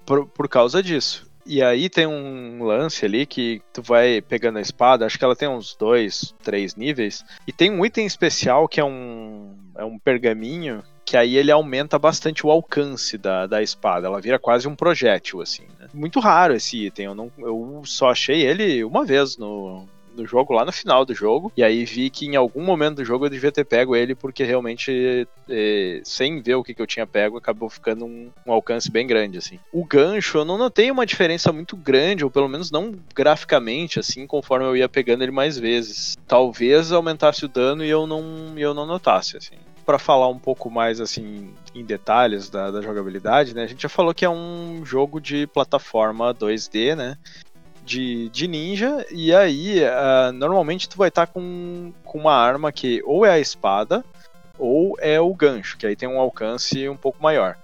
[0.05, 1.31] por, por causa disso.
[1.47, 5.37] E aí tem um lance ali que tu vai pegando a espada, acho que ela
[5.37, 9.99] tem uns dois, três níveis, e tem um item especial que é um, é um
[9.99, 14.75] pergaminho, que aí ele aumenta bastante o alcance da, da espada, ela vira quase um
[14.75, 15.89] projétil, assim, né?
[15.93, 19.87] Muito raro esse item, eu, não, eu só achei ele uma vez no,
[20.17, 23.05] no jogo, lá no final do jogo, e aí vi que em algum momento do
[23.05, 26.87] jogo eu devia ter pego ele, porque realmente, eh, sem ver o que, que eu
[26.87, 29.59] tinha pego, acabou ficando um, um alcance bem grande, assim.
[29.73, 34.27] O gancho, eu não notei uma diferença muito grande, ou pelo menos não graficamente, assim,
[34.27, 36.17] conforme eu ia pegando ele mais vezes.
[36.27, 39.57] Talvez aumentasse o dano e eu não, eu não notasse, assim.
[39.85, 43.65] Para falar um pouco mais assim em detalhes da, da jogabilidade, né?
[43.65, 47.19] A gente já falou que é um jogo de plataforma 2D, né?
[47.85, 53.03] de, de ninja, e aí uh, normalmente tu vai estar com, com uma arma que
[53.05, 54.03] ou é a espada
[54.59, 57.57] ou é o gancho, que aí tem um alcance um pouco maior.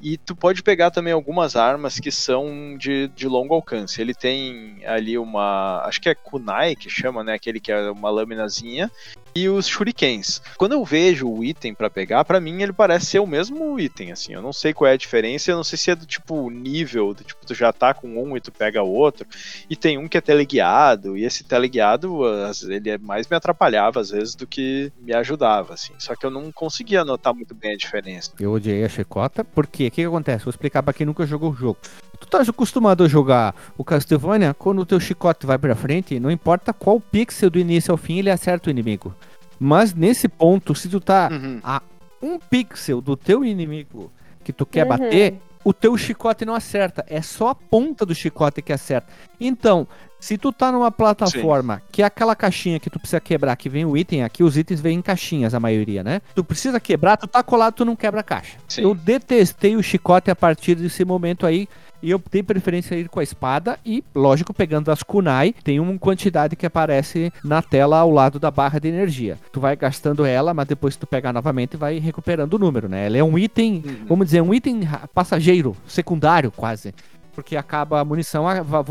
[0.00, 4.00] E tu pode pegar também algumas armas que são de, de longo alcance.
[4.00, 5.82] Ele tem ali uma.
[5.84, 7.34] Acho que é kunai que chama, né?
[7.34, 8.90] Aquele que é uma lâminazinha.
[9.34, 10.42] E os shurikens.
[10.56, 14.12] Quando eu vejo o item para pegar, para mim ele parece ser o mesmo item,
[14.12, 14.32] assim.
[14.32, 17.14] Eu não sei qual é a diferença, eu não sei se é do tipo nível,
[17.14, 19.26] do tipo tu já tá com um e tu pega outro.
[19.68, 22.20] E tem um que é teleguiado, e esse teleguiado,
[22.68, 25.92] ele é mais me atrapalhava às vezes do que me ajudava, assim.
[25.98, 28.32] Só que eu não conseguia notar muito bem a diferença.
[28.40, 30.44] Eu odiei a chicota, porque o que, que acontece?
[30.44, 31.78] Vou explicar pra quem nunca jogou o jogo.
[32.20, 36.30] Tu tá acostumado a jogar o Castlevania, quando o teu chicote vai pra frente, não
[36.30, 39.14] importa qual pixel do início ao fim, ele acerta o inimigo.
[39.58, 41.60] Mas nesse ponto, se tu tá Uhum.
[41.62, 41.80] a
[42.22, 44.10] um pixel do teu inimigo
[44.44, 44.88] que tu quer Uhum.
[44.88, 47.04] bater, o teu chicote não acerta.
[47.08, 49.08] É só a ponta do chicote que acerta.
[49.40, 49.86] Então,
[50.20, 53.84] se tu tá numa plataforma que é aquela caixinha que tu precisa quebrar, que vem
[53.84, 56.20] o item aqui, os itens vêm em caixinhas, a maioria, né?
[56.34, 58.56] Tu precisa quebrar, tu tá colado, tu não quebra a caixa.
[58.68, 58.82] Sim.
[58.82, 61.68] Eu detestei o chicote a partir desse momento aí.
[62.02, 65.98] E eu tenho preferência ir com a espada e, lógico, pegando as kunai, tem uma
[65.98, 69.36] quantidade que aparece na tela ao lado da barra de energia.
[69.52, 73.06] Tu vai gastando ela, mas depois tu pega novamente vai recuperando o número, né?
[73.06, 74.04] Ela é um item, Uhum.
[74.08, 74.80] vamos dizer, um item
[75.12, 76.94] passageiro, secundário quase.
[77.34, 78.44] Porque acaba a munição,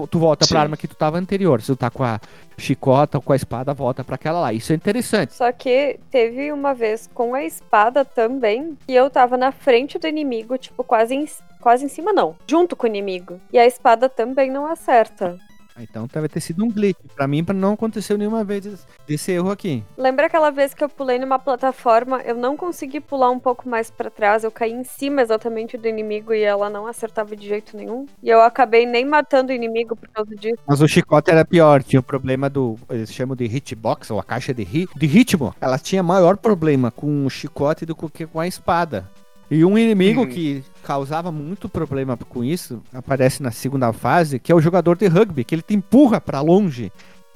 [0.10, 0.54] tu volta Sim.
[0.54, 1.60] pra arma que tu tava anterior.
[1.60, 2.18] Se tu tá com a
[2.58, 4.54] chicota ou com a espada, volta pra aquela lá.
[4.54, 5.34] Isso é interessante.
[5.34, 10.08] Só que teve uma vez com a espada também, que eu tava na frente do
[10.08, 11.26] inimigo, tipo, quase em,
[11.68, 13.42] quase em cima não, junto com o inimigo.
[13.52, 15.38] E a espada também não acerta.
[15.80, 16.98] Então deve ter sido um glitch.
[17.14, 19.84] Pra mim, não aconteceu nenhuma vez esse- desse erro aqui.
[19.96, 23.92] Lembra aquela vez que eu pulei numa plataforma, eu não consegui pular um pouco mais
[23.92, 27.78] pra trás, eu caí em cima exatamente do inimigo e ela não acertava de jeito
[27.78, 28.08] nenhum.
[28.24, 30.58] E eu acabei nem matando o inimigo por causa disso.
[30.66, 32.76] Mas o chicote era pior, tinha o problema do.
[32.90, 35.54] Eles chamam de hitbox, ou a caixa de, ri, de ritmo.
[35.62, 39.06] Ela tinha maior problema com o chicote do que com a espada.
[39.50, 40.28] E um inimigo Uhum.
[40.28, 45.08] que causava muito problema com isso aparece na segunda fase, que é o jogador de
[45.08, 46.92] rugby, que ele te empurra pra longe.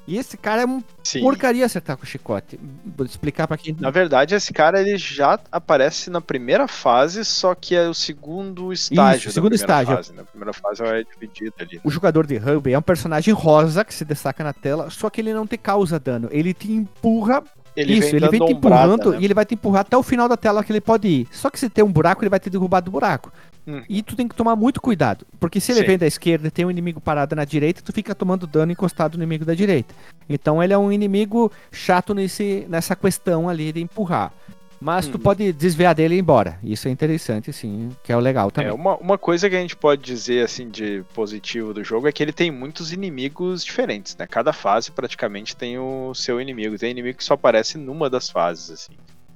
[0.08, 1.22] E esse cara é um Sim.
[1.22, 2.60] porcaria acertar com o chicote.
[2.98, 3.78] Vou explicar pra quem.
[3.80, 8.74] Na verdade, esse cara ele já aparece na primeira fase, só que é o segundo
[8.74, 9.30] estágio.
[9.30, 9.96] da segundo primeira estágio.
[9.96, 10.24] Fase, né?
[10.24, 11.80] A primeira fase é dividida ali.
[11.84, 15.22] O jogador de rugby é um personagem rosa que se destaca na tela, só que
[15.22, 16.28] ele não te causa dano.
[16.32, 17.44] Ele te empurra
[17.76, 19.18] Ele Isso, vem ele vem te empurrando né?
[19.22, 21.28] e ele vai te empurrar até o final da tela que ele pode ir.
[21.32, 23.32] Só que se tem um buraco, ele vai te derrubar do buraco.
[23.66, 23.82] Hum.
[23.88, 25.26] E tu tem que tomar muito cuidado.
[25.40, 25.88] Porque se ele Sim.
[25.88, 29.18] vem da esquerda e tem um inimigo parado na direita, tu fica tomando dano encostado
[29.18, 29.94] no inimigo da direita.
[30.28, 34.34] Então ele é um inimigo chato nesse, nessa questão ali de empurrar.
[34.82, 35.22] Mas tu Uhum.
[35.22, 36.58] pode desviar dele e ir embora.
[36.64, 38.72] Isso é interessante, sim, que é o legal também.
[38.72, 42.12] É, uma, uma coisa que a gente pode dizer assim de positivo do jogo é
[42.12, 44.26] que ele tem muitos inimigos diferentes, né?
[44.26, 46.80] Cada fase praticamente tem o seu inimigo.
[46.80, 48.94] Tem inimigo que só aparece numa das fases, assim.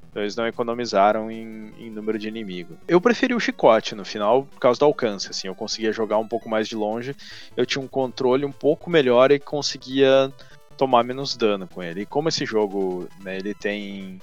[0.10, 2.76] Então eles não economizaram em, em número de inimigo.
[2.88, 5.48] Eu preferi o chicote no final por causa do alcance, assim.
[5.48, 7.16] Eu conseguia jogar um pouco mais de longe.
[7.56, 10.32] Eu tinha um controle um pouco melhor e conseguia
[10.78, 12.02] tomar menos dano com ele.
[12.02, 14.20] E como esse jogo, né, ele tem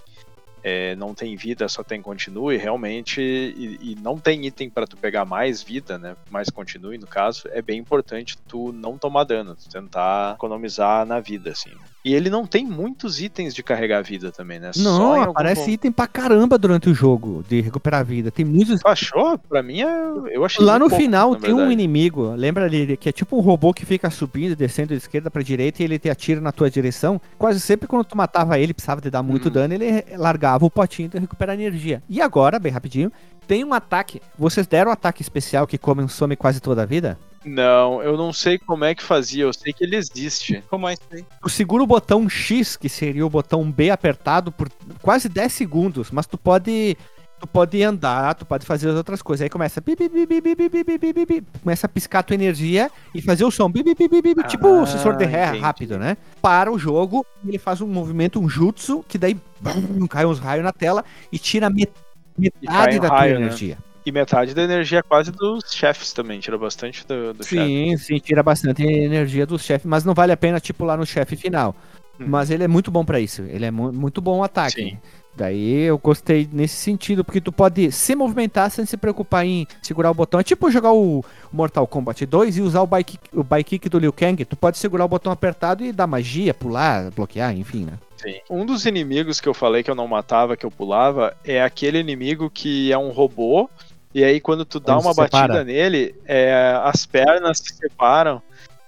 [0.63, 4.97] é, não tem vida, só tem continue, realmente, e, e não tem item para tu
[4.97, 6.17] pegar mais vida, né?
[6.31, 11.21] Mais continue, no caso, é bem importante tu não tomar dano, tu tentar economizar na
[11.21, 11.73] vida, assim.
[12.05, 14.73] E ele não tem muitos itens de carregar vida também, né?
[14.77, 18.31] Não, aparece item pra caramba durante o jogo de recuperar vida.
[18.31, 18.81] Tem muitos.
[18.81, 19.39] Tu achou?
[19.39, 20.65] Pra mim, é, eu achei.
[20.65, 23.87] Lá no pouco, final tem um inimigo, lembra ali, que é tipo um robô que
[23.87, 27.21] fica subindo, descendo de esquerda pra direita e ele te atira na tua direção.
[27.39, 29.53] Quase sempre quando tu matava ele, precisava de dar muito hum.
[29.53, 32.03] dano, ele largava o potinho de recuperar energia.
[32.09, 33.13] E agora, bem rapidinho,
[33.47, 34.21] tem um ataque.
[34.37, 37.17] Vocês deram um ataque especial que some quase toda a vida?
[37.45, 40.63] Não, eu não sei como é que fazia, eu sei que ele existe.
[40.71, 44.71] Como é isso Tu segura o botão X, que seria o botão B apertado por
[45.01, 46.97] quase 10 segundos, mas tu pode
[47.43, 49.43] tu pode andar, tu pode fazer as outras coisas.
[49.43, 53.69] Aí começa bi, bi, bi, começa a piscar a tua energia e fazer o som
[53.69, 56.17] ah, tipo o sensor de ré rápido, né?
[56.41, 60.65] Para o jogo, ele faz um movimento, um jutsu, que daí bum, cai uns raios
[60.65, 63.75] na tela e tira metade da tua raio, energia.
[63.75, 63.92] Né?
[64.05, 68.05] E metade da energia quase dos chefes também, tira bastante do, do sim, chefe.
[68.05, 71.37] Sim, tira bastante energia dos chefes, mas não vale a pena, tipo, lá no chefe
[71.37, 71.75] final.
[72.19, 72.25] Hum.
[72.27, 73.43] Mas ele é muito bom para isso.
[73.43, 74.83] Ele é mu muito bom o ataque.
[74.83, 74.99] Sim.
[75.35, 80.11] Daí eu gostei nesse sentido, porque tu pode se movimentar sem se preocupar em segurar
[80.11, 80.39] o botão.
[80.39, 83.99] É tipo jogar o Mortal Kombat 2 e usar o bike, o bike kick do
[83.99, 84.45] Liu Kang.
[84.45, 87.99] Tu pode segurar o botão apertado e dar magia, pular, bloquear, enfim, né?
[88.19, 88.41] Sim.
[88.51, 91.99] Um dos inimigos que eu falei que eu não matava, que eu pulava, é aquele
[91.99, 93.71] inimigo que é um robô
[94.15, 98.43] e aí, quando tu dá uma batida nele, é, as pernas se separam.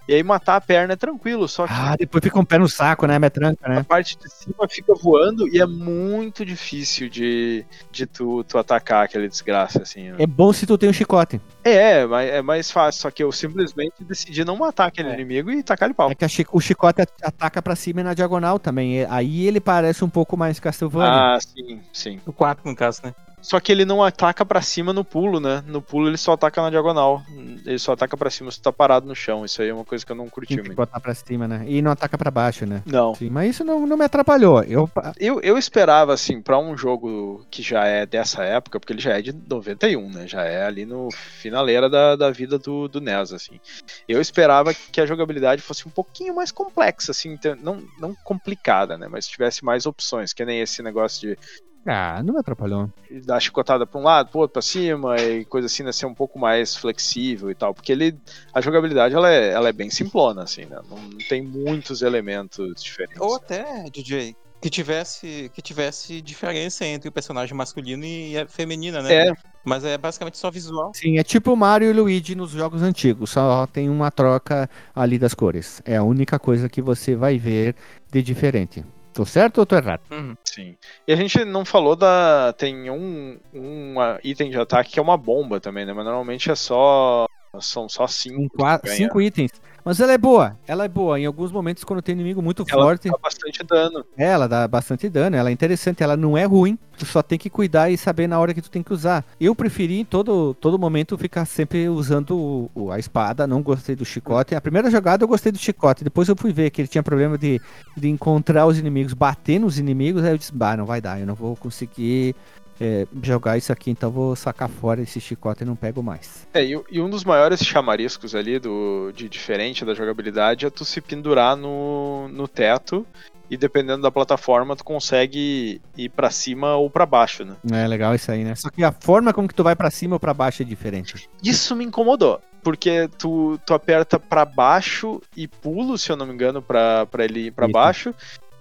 [0.06, 1.72] E aí matar a perna é tranquilo, só que.
[1.72, 3.18] Ah, depois fica um pé no saco, né?
[3.18, 3.78] Metranca, né?
[3.78, 9.04] A parte de cima fica voando e é muito difícil de, de tu, tu atacar
[9.04, 10.10] aquele desgraça, assim.
[10.10, 10.16] Né?
[10.18, 11.40] É bom se tu tem um chicote.
[11.64, 15.14] É, mas é mais fácil, só que eu simplesmente decidi não matar aquele é.
[15.14, 16.10] inimigo e tacar ele pau.
[16.10, 19.06] É que o chicote ataca pra cima e na diagonal também.
[19.08, 21.36] Aí ele parece um pouco mais Castlevania.
[21.36, 22.20] Ah, sim, sim.
[22.26, 23.14] O 4, no caso, né?
[23.44, 25.62] Só que ele não ataca para cima no pulo, né?
[25.66, 27.22] No pulo ele só ataca na diagonal.
[27.66, 29.44] Ele só ataca para cima se tu tá parado no chão.
[29.44, 31.62] Isso aí é uma coisa que eu não curti Tem que botar pra cima, né?
[31.68, 32.82] E não ataca para baixo, né?
[32.86, 33.14] Não.
[33.14, 34.62] Sim, mas isso não, não me atrapalhou.
[34.62, 34.88] Eu...
[35.20, 39.18] eu, eu esperava, assim, para um jogo que já é dessa época, porque ele já
[39.18, 40.26] é de 91, né?
[40.26, 43.60] Já é ali no finaleira da, da vida do, do NES, assim.
[44.08, 49.06] Eu esperava que a jogabilidade fosse um pouquinho mais complexa, assim, não, não complicada, né?
[49.06, 51.38] Mas tivesse mais opções, que nem esse negócio de
[51.86, 52.90] ah, não me atrapalhou.
[53.24, 55.92] Dar chicotada pra um lado, pro outro, pra cima, e coisa assim, né?
[55.92, 57.74] Ser um pouco mais flexível e tal.
[57.74, 58.16] Porque ele.
[58.52, 60.80] A jogabilidade ela é, ela é bem simplona, assim, né?
[60.88, 63.20] Não, não tem muitos elementos diferentes.
[63.20, 69.02] Ou até, DJ, que tivesse que tivesse diferença entre o personagem masculino e a feminina,
[69.02, 69.28] né?
[69.28, 69.32] É.
[69.62, 70.90] Mas é basicamente só visual.
[70.94, 75.34] Sim, é tipo Mario e Luigi nos jogos antigos, só tem uma troca ali das
[75.34, 75.82] cores.
[75.84, 77.76] É a única coisa que você vai ver
[78.10, 78.82] de diferente.
[79.14, 80.00] Tô certo ou tô errado?
[80.10, 80.36] Uhum.
[80.44, 80.76] Sim.
[81.06, 82.52] E a gente não falou da.
[82.58, 85.92] Tem um, um item de ataque que é uma bomba também, né?
[85.92, 87.26] Mas normalmente é só.
[87.60, 88.56] São só cinco.
[88.56, 89.52] Quatro, cinco itens.
[89.84, 91.20] Mas ela é boa, ela é boa.
[91.20, 93.08] Em alguns momentos, quando tem inimigo muito ela forte.
[93.08, 94.04] Ela dá bastante dano.
[94.16, 96.78] É, ela dá bastante dano, ela é interessante, ela não é ruim.
[96.96, 99.22] Tu só tem que cuidar e saber na hora que tu tem que usar.
[99.38, 104.06] Eu preferi em todo, todo momento ficar sempre usando o, a espada, não gostei do
[104.06, 104.54] chicote.
[104.54, 107.36] A primeira jogada eu gostei do chicote, depois eu fui ver que ele tinha problema
[107.36, 107.60] de,
[107.94, 111.26] de encontrar os inimigos, bater nos inimigos, aí eu disse, bah, não vai dar, eu
[111.26, 112.34] não vou conseguir
[112.80, 116.46] é, jogar isso aqui, então vou sacar fora esse chicote e não pego mais.
[116.52, 120.84] É, e, e, um dos maiores chamariscos ali do, de diferente da jogabilidade é tu
[120.84, 123.06] se pendurar no, no teto
[123.50, 127.56] e dependendo da plataforma tu consegue ir para cima ou para baixo, né?
[127.70, 128.54] É legal isso aí, né?
[128.54, 131.28] Só que a forma como que tu vai para cima ou para baixo é diferente.
[131.42, 136.32] Isso me incomodou, porque tu, tu aperta para baixo e pulo, se eu não me
[136.32, 138.14] engano, para ele ir para baixo,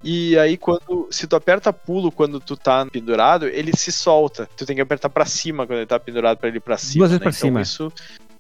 [0.04, 1.08] e aí, quando.
[1.10, 4.48] Se tu aperta pulo quando tu tá pendurado, ele se solta.
[4.58, 7.08] Tu tem que apertar para cima quando ele tá pendurado para ele ir pra cima.
[7.08, 7.24] Duas vezes né?
[7.24, 7.62] pra então, cima.
[7.62, 7.94] Isso.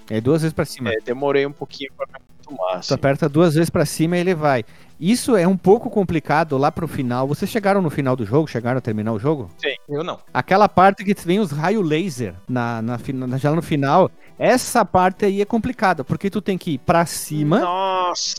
[0.09, 0.91] É duas vezes pra cima.
[0.91, 2.05] É, demorei um pouquinho pra
[2.43, 2.77] acostumar.
[2.77, 2.87] Assim.
[2.89, 4.63] Tu aperta duas vezes pra cima e ele vai.
[4.99, 7.27] Isso é um pouco complicado lá pro final.
[7.27, 8.47] Vocês chegaram no final do jogo?
[8.47, 9.49] Chegaram a terminar o jogo?
[9.57, 10.19] Sim, eu não.
[10.33, 12.97] Aquela parte que vem os raios laser na, na,
[13.27, 14.09] na, já no final.
[14.39, 17.59] Essa parte aí é complicada, porque tu tem que ir pra cima.
[17.59, 18.35] Nossa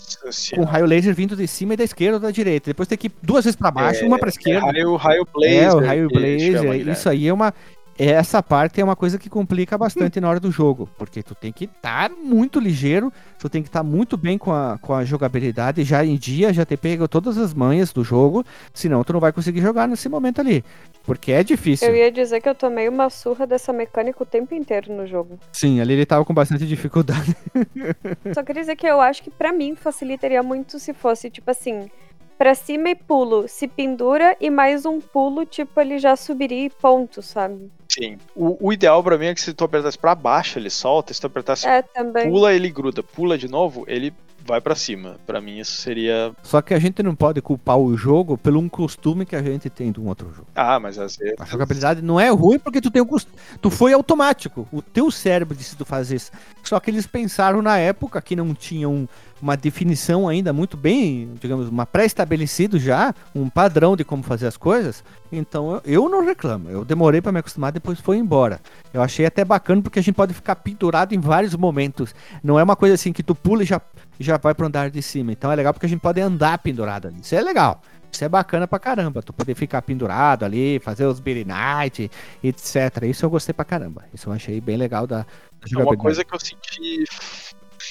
[0.55, 2.71] Com raio laser vindo de cima e da esquerda ou da direita.
[2.71, 4.67] Depois tem que ir duas vezes pra baixo, é, uma pra esquerda.
[4.67, 5.63] É raio, raio blazer.
[5.63, 6.89] É, o raio blazer.
[6.89, 7.53] Isso aí é uma
[7.99, 11.53] essa parte é uma coisa que complica bastante na hora do jogo, porque tu tem
[11.53, 14.93] que estar tá muito ligeiro, tu tem que estar tá muito bem com a, com
[14.93, 19.13] a jogabilidade, já em dia, já ter pego todas as manhas do jogo, senão tu
[19.13, 20.65] não vai conseguir jogar nesse momento ali,
[21.05, 21.89] porque é difícil.
[21.89, 25.39] Eu ia dizer que eu tomei uma surra dessa mecânica o tempo inteiro no jogo.
[25.53, 27.37] Sim, ali ele tava com bastante dificuldade.
[28.35, 31.89] Só queria dizer que eu acho que para mim facilitaria muito se fosse, tipo assim,
[32.37, 36.71] pra cima e pulo, se pendura e mais um pulo, tipo, ele já subiria e
[36.71, 37.71] ponto, sabe?
[37.95, 38.19] Sim.
[38.35, 41.21] O, o ideal pra mim é que se tu apertasse pra baixo, ele solta, se
[41.21, 42.29] tu apertasse É, também.
[42.31, 43.03] pula, ele gruda.
[43.03, 44.13] Pula de novo, ele
[44.47, 45.17] vai pra cima.
[45.27, 46.33] Pra mim isso seria.
[46.43, 49.71] Só que a gente não pode culpar o jogo pelo um costume que a gente
[49.71, 50.49] tem de um outro jogo.
[50.55, 51.37] Ah, mas às vezes.
[51.39, 53.37] A jogabilidade não é ruim porque tu tem um costume.
[53.63, 54.69] Tu foi automático.
[54.73, 56.31] O teu cérebro disse tu fazer isso.
[56.63, 59.09] Só que eles pensaram na época que não tinham
[59.45, 64.57] uma definição ainda muito bem, digamos, uma pré-estabelecido já, um padrão de como fazer as
[64.57, 65.05] coisas.
[65.31, 66.71] Então eu, eu não reclamo.
[66.71, 68.59] Eu demorei pra me acostumar, depois foi embora.
[68.93, 72.15] Eu achei até bacana porque a gente pode ficar pendurado em vários momentos.
[72.43, 73.83] Não é uma coisa assim que tu pula e já,
[74.19, 75.31] já vai pro andar de cima.
[75.31, 77.21] Então é legal porque a gente pode andar pendurado ali.
[77.21, 77.83] Isso é legal.
[78.11, 79.23] Isso é bacana pra caramba.
[79.23, 82.11] Tu poder ficar pendurado ali, fazer os Billy Night,
[82.43, 83.03] etc.
[83.03, 84.05] Isso eu gostei pra caramba.
[84.15, 86.03] Isso eu achei bem legal da, da Uma jogabilidade.
[86.03, 87.05] coisa que eu senti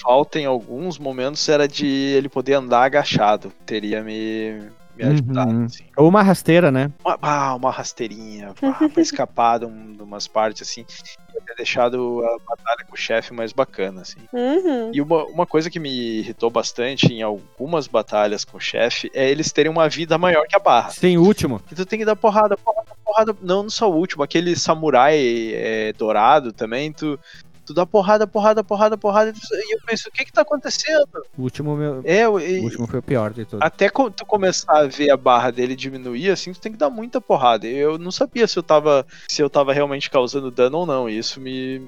[0.01, 3.51] falta em alguns momentos era de ele poder andar agachado.
[3.65, 4.61] Teria me,
[4.97, 5.11] me Uhum.
[5.11, 5.63] ajudado.
[5.65, 5.83] assim.
[5.97, 6.91] Ou uma rasteira, né?
[7.03, 10.85] Uma, ah, uma rasteirinha ah, pra escapar de, um- de umas partes assim.
[11.33, 14.19] Ia ter deixado a batalha com o chefe mais bacana, assim.
[14.31, 14.91] Uhum.
[14.93, 15.89] E uma, uma coisa que me
[16.19, 20.55] irritou bastante em algumas batalhas com o chefe é eles terem uma vida maior que
[20.55, 20.91] a barra.
[20.91, 21.59] Sim, o último.
[21.67, 23.35] Que tu tem que dar porrada, porrada, porrada.
[23.41, 25.17] Não, não só o último, aquele samurai
[25.55, 27.19] é, dourado também, tu,
[27.65, 29.31] tu dá porrada, porrada, porrada, porrada.
[29.51, 31.07] E eu penso, o que que tá acontecendo?
[31.37, 33.61] O último, meu, É, o e- último foi o pior de tudo.
[33.63, 37.21] até tu começar a ver a barra dele diminuir, assim, tu tem que dar muita
[37.21, 37.67] porrada.
[37.67, 41.09] Eu não sabia se eu tava, se eu tava realmente causando dano ou não.
[41.09, 41.81] E isso me,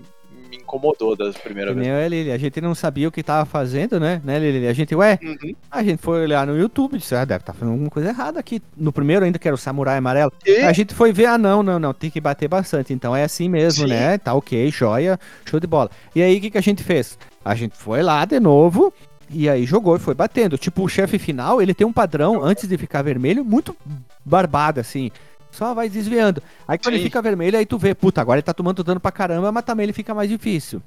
[0.50, 1.88] me incomodou da primeira Que vez.
[1.88, 4.22] nem a Lili, a gente não sabia o que tava fazendo, né?
[4.24, 4.68] Né, Lili?
[4.68, 5.56] A gente, ué, Uhum.
[5.70, 8.62] a gente foi olhar no YouTube, disse, ah, deve estar fazendo alguma coisa errada aqui.
[8.76, 10.32] No primeiro ainda, que era o Samurai Amarelo.
[10.46, 12.94] E- A gente foi ver, ah, não, não, não, tem que bater bastante.
[12.94, 13.94] Então é assim mesmo, Sim.
[13.94, 14.18] né?
[14.18, 15.90] Tá ok, joia, show de bola.
[16.16, 17.18] E aí, o que, que a gente fez?
[17.44, 18.94] A gente foi lá de novo.
[19.30, 20.56] E aí jogou e foi batendo.
[20.56, 23.76] Tipo, o chefe final, ele tem um padrão, antes de ficar vermelho, muito
[24.24, 25.10] barbado, assim.
[25.56, 26.44] Só vai desviando.
[26.68, 27.06] Aí quando ele Sim.
[27.06, 29.86] fica vermelho, aí tu vê, puta, agora ele tá tomando dano pra caramba, mas também
[29.86, 30.82] ele fica mais difícil.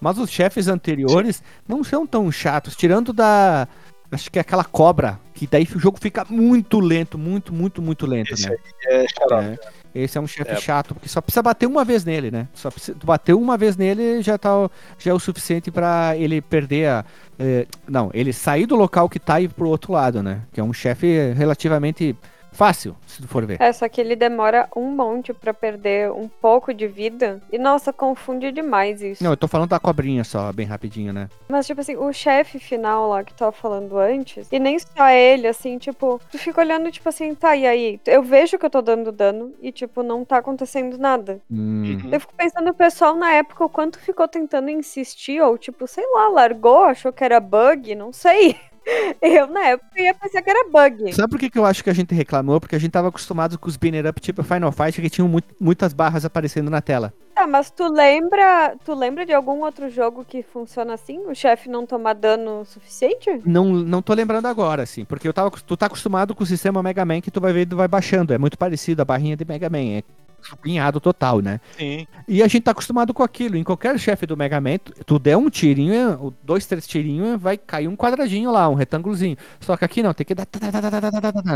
[0.00, 3.66] Mas os chefes anteriores não são tão chatos, tirando da.
[4.10, 8.04] Acho que é aquela cobra, que daí o jogo fica muito lento, muito, muito, muito
[8.06, 8.56] lento, Esse né?
[8.86, 9.58] É xarope.
[9.94, 10.02] É.
[10.02, 10.56] Esse é um chefe É.
[10.56, 12.46] chato, porque só precisa bater uma vez nele, né?
[12.54, 16.40] Só precisa, tu bateu uma vez nele já tá já é o suficiente pra ele
[16.40, 17.04] perder a
[17.38, 20.42] eh, não, ele sair do local que tá e ir pro outro lado, né?
[20.52, 22.14] Que é um chefe relativamente
[22.52, 23.60] fácil, se tu for ver.
[23.60, 27.42] É, só que ele demora um monte pra perder um pouco de vida.
[27.50, 29.24] E nossa, confunde demais isso.
[29.24, 31.28] Não, eu tô falando da cobrinha só, bem rapidinho, né?
[31.48, 35.46] Mas, tipo assim, o chefe final lá que tava falando antes, e nem só ele,
[35.46, 38.00] assim, tipo, tu fica olhando, tipo assim, tá, e aí?
[38.06, 41.40] Eu vejo que eu tô dando dano e, tipo, não tá acontecendo nada.
[41.50, 41.82] Hum.
[41.82, 42.10] Uhum.
[42.12, 46.04] Eu fico pensando no pessoal na época o quanto ficou tentando insistir, ou, tipo, sei
[46.12, 48.56] lá, largou, achou que era bug, não sei.
[49.20, 51.12] Eu, na época, ia pensar que era bug.
[51.12, 52.60] Sabe por que, que eu acho que a gente reclamou?
[52.60, 55.40] Porque a gente tava acostumado com os banner up tipo Final Fight que tinham mu-
[55.60, 57.12] muitas barras aparecendo na tela.
[57.34, 61.18] Tá, mas tu lembra, tu lembra de algum outro jogo que funciona assim?
[61.26, 63.40] O chefe não tomar dano suficiente?
[63.44, 66.82] Não, não tô lembrando agora, assim, porque eu tava, tu tá acostumado com o sistema
[66.82, 68.34] Mega Man que tu vai ver e vai baixando.
[68.34, 69.78] É muito parecido a barrinha de Mega Man.
[69.98, 70.02] É
[70.42, 71.60] chupinhado total, né?
[71.78, 72.06] Sim.
[72.26, 73.56] E a gente tá acostumado com aquilo.
[73.56, 77.88] Em qualquer chefe do Mega Man, tu der um tirinho, dois, três tirinhos, vai cair
[77.88, 79.36] um quadradinho lá, um retângulozinho.
[79.60, 80.46] Só que aqui não, tem que dar.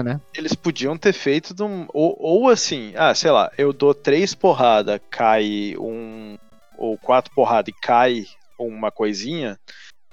[0.05, 0.20] Né?
[0.34, 1.55] Eles podiam ter feito.
[1.64, 6.37] Um, ou, ou assim, ah, sei lá, eu dou três porrada, cai um.
[6.78, 8.26] Ou quatro porrada e cai
[8.59, 9.59] uma coisinha.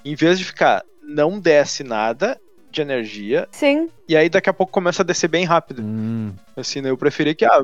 [0.05, 2.39] Em vez de ficar, não desce nada,
[2.73, 3.47] de energia.
[3.51, 3.89] Sim.
[4.09, 5.81] E aí daqui a pouco começa a descer bem rápido.
[5.83, 6.33] Hum.
[6.57, 6.89] Assim, né?
[6.89, 7.63] Eu preferi que, ah,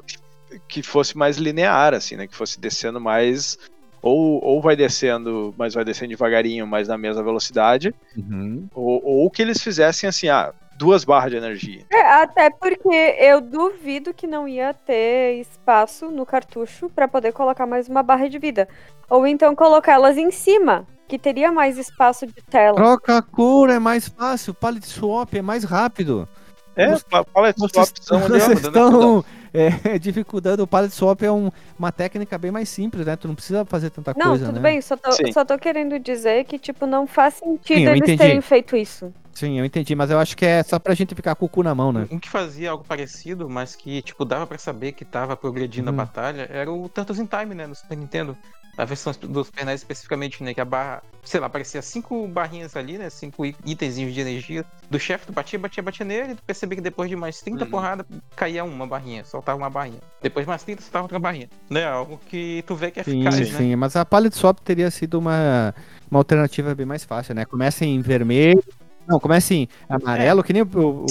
[0.68, 2.28] que fosse mais linear, assim, né?
[2.28, 3.58] Que fosse descendo mais.
[4.02, 7.94] Ou, ou vai descendo, mas vai descendo devagarinho, mas na mesma velocidade.
[8.18, 8.68] uhum.
[8.74, 11.86] Ou, ou que eles fizessem assim, ah, duas barras de energia.
[11.92, 12.88] É, até porque
[13.20, 18.30] eu duvido que não ia ter espaço no cartucho pra poder colocar mais uma barra
[18.30, 18.70] de vida.
[19.10, 22.78] Ou então colocá-las em cima, que teria mais espaço de tela.
[22.78, 24.54] Troca a cor, é mais fácil.
[24.54, 26.26] Palette swap é mais rápido.
[26.74, 27.92] É, Vocês- fa- fala essa Vocês,
[28.64, 30.64] estão é, dificultando.
[30.64, 33.16] O palette swap é um- uma técnica bem mais simples, né?
[33.16, 34.70] Tu não precisa fazer tanta Não, coisa, tudo né?
[34.70, 35.32] bem, só tô, Sim.
[35.32, 38.18] só tô querendo dizer que, tipo, não faz sentido Sim, eles entendi.
[38.18, 39.14] terem feito isso.
[39.40, 41.64] Sim, eu entendi, mas eu acho que é só pra gente ficar com o cu
[41.64, 42.06] na mão, né?
[42.12, 45.96] Um que fazia algo parecido, mas que, tipo, dava pra saber que tava progredindo Uhum.
[46.02, 48.36] a batalha, era o Turtles in Time, né, no Super Nintendo.
[48.78, 52.76] A versão do Super NES especificamente, né, que a barra, sei lá, aparecia cinco barrinhas
[52.76, 56.76] ali, né, cinco itenzinhos de energia do chefe, tu batia, batia, batia nele, tu percebia
[56.76, 57.72] que depois de mais 30 Uhum.
[57.72, 60.00] porradas, caía uma barrinha, soltava uma barrinha.
[60.22, 61.50] Depois de mais 30, soltava outra barrinha.
[61.70, 63.58] Né, algo que tu vê que é Sim, eficaz, né?
[63.58, 65.74] sim, mas a palette swap teria sido uma,
[66.12, 67.46] uma alternativa bem mais fácil, né?
[67.46, 68.64] Começa em vermelho,
[69.10, 71.06] Não, começa assim, amarelo, que nem o, o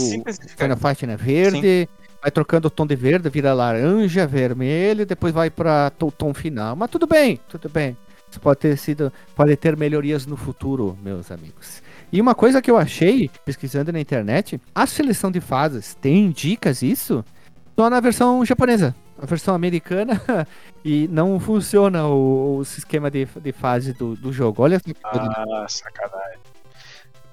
[0.56, 1.16] Final Fight, né?
[1.16, 1.88] Verde, Sim.
[2.22, 6.76] vai trocando o tom de verde, vira laranja, vermelho, depois vai para o tom final.
[6.76, 7.96] Mas tudo bem, tudo bem.
[8.30, 11.82] Isso pode ter sido, pode ter melhorias no futuro, meus amigos.
[12.12, 16.82] E uma coisa que eu achei, pesquisando na internet, a seleção de fases tem dicas
[16.82, 17.24] isso
[17.76, 18.94] só na versão japonesa.
[19.20, 20.20] A versão americana
[20.84, 24.62] e não funciona o, o esquema de, de fase do, do jogo.
[24.62, 26.38] Olha Ah, sacanagem.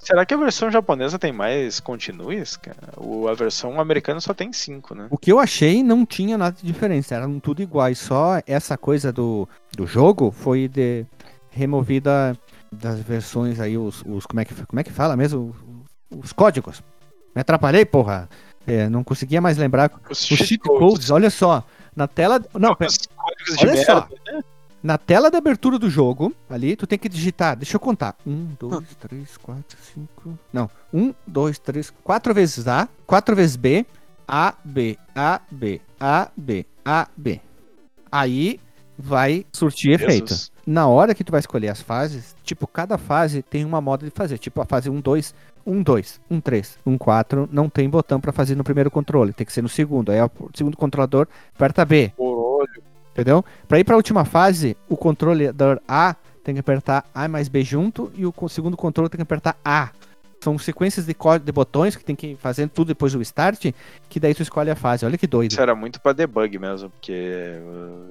[0.06, 2.56] Será que a versão japonesa tem mais continues?
[2.96, 5.08] O, a versão americana só tem cinco, né?
[5.10, 7.98] O que eu achei não tinha nada de diferença, eram tudo iguais.
[7.98, 11.04] Só essa coisa do, do jogo foi de,
[11.50, 12.38] removida
[12.70, 15.52] das versões aí, os, os como, é que, como é que fala mesmo?
[16.08, 16.84] Os códigos.
[17.34, 18.28] Me atrapalhei, porra.
[18.64, 19.90] É, não conseguia mais lembrar.
[20.08, 21.10] Os, os cheat codes.
[21.10, 21.64] olha só.
[21.96, 22.40] Na tela.
[22.54, 22.92] Não, pera,
[23.60, 24.08] olha só.
[24.32, 24.40] Né?
[24.86, 27.56] Na tela de abertura do jogo, ali, tu tem que digitar.
[27.56, 28.14] Deixa eu contar.
[28.24, 30.38] Um, dois, três, quatro, cinco.
[30.52, 30.70] Não.
[30.94, 33.84] Um, dois, três, quatro vezes A, quatro vezes B,
[34.28, 37.40] A, B, A, B, A, B, A, B.
[38.12, 38.60] Aí
[38.96, 40.32] vai surtir efeito.
[40.64, 44.12] Na hora que tu vai escolher as fases, tipo, cada fase tem uma moda de
[44.12, 44.38] fazer.
[44.38, 45.34] Tipo, a fase 1, 2,
[45.66, 49.44] 1, 2, 1, 3, 1, 4, não tem botão para fazer no primeiro controle, tem
[49.44, 50.12] que ser no segundo.
[50.12, 51.26] Aí o segundo controlador
[51.56, 52.12] aperta B.
[52.16, 52.95] Por olho.
[53.16, 53.42] Entendeu?
[53.66, 56.14] Para ir para a última fase, o controlador A
[56.44, 59.88] tem que apertar A mais B junto e o segundo controle tem que apertar A.
[60.38, 63.72] São sequências de, de botões que tem que fazer tudo depois do start,
[64.10, 65.06] que daí tu escolhe a fase.
[65.06, 65.52] Olha que doido.
[65.52, 67.54] Isso era muito para debug mesmo, porque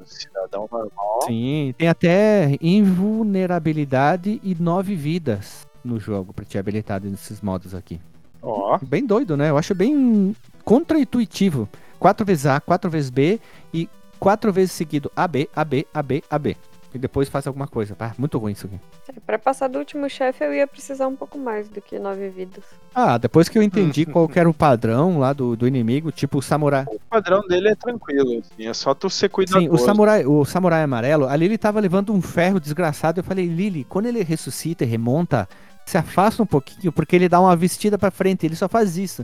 [0.02, 1.22] o cidadão normal.
[1.28, 8.02] Sim, tem até invulnerabilidade e nove vidas no jogo para te habilitar nesses modos aqui.
[8.42, 8.76] Ó.
[8.76, 8.86] Oh.
[8.86, 9.52] Bem doido, né?
[9.52, 11.70] Eu acho bem contra-intuitivo.
[12.00, 13.40] 4 vezes A, 4 vezes B
[13.72, 13.88] e
[14.26, 16.58] quatro vezes seguido AB, AB, AB, AB.
[16.96, 18.16] E depois faz alguma coisa, tá?
[18.18, 18.80] Muito ruim isso aqui.
[19.08, 22.30] É, pra passar do último chefe eu ia precisar um pouco mais do que nove
[22.30, 22.64] vidas.
[22.96, 26.42] Ah, depois que eu entendi qual era o padrão lá do, do inimigo, tipo o
[26.42, 26.86] samurai.
[26.88, 29.64] O padrão dele é tranquilo, assim, é só tu ser cuidadoso.
[29.64, 33.20] Sim, o samurai, o samurai amarelo, ali ele tava levando um ferro desgraçado.
[33.20, 35.48] Eu falei, Lily, quando ele ressuscita e remonta,
[35.86, 39.24] se afasta um pouquinho, porque ele dá uma vestida pra frente, ele só faz isso.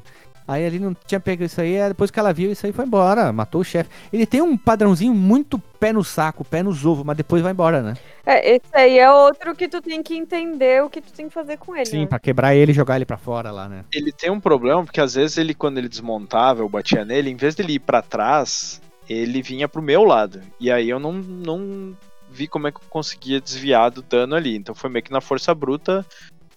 [0.51, 3.31] Aí ali não tinha pego isso aí, depois que ela viu isso aí foi embora,
[3.31, 3.89] matou o chefe.
[4.11, 7.81] Ele tem um padrãozinho muito pé no saco, pé nos ovos, mas depois vai embora,
[7.81, 7.93] né?
[8.25, 11.33] É, esse aí é outro que tu tem que entender o que tu tem que
[11.33, 11.85] fazer com ele.
[11.85, 12.05] Sim, né?
[12.05, 13.85] pra quebrar ele e jogar ele pra fora lá, né?
[13.93, 17.37] Ele tem um problema, porque às vezes ele, quando ele desmontava, eu batia nele, em
[17.37, 20.41] vez dele ir pra trás, ele vinha pro meu lado.
[20.59, 21.95] E aí eu não, não
[22.29, 24.57] vi como é que eu conseguia desviar do dano ali.
[24.57, 26.05] Então foi meio que na força bruta,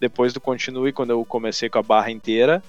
[0.00, 2.60] depois do continue, quando eu comecei com a barra inteira,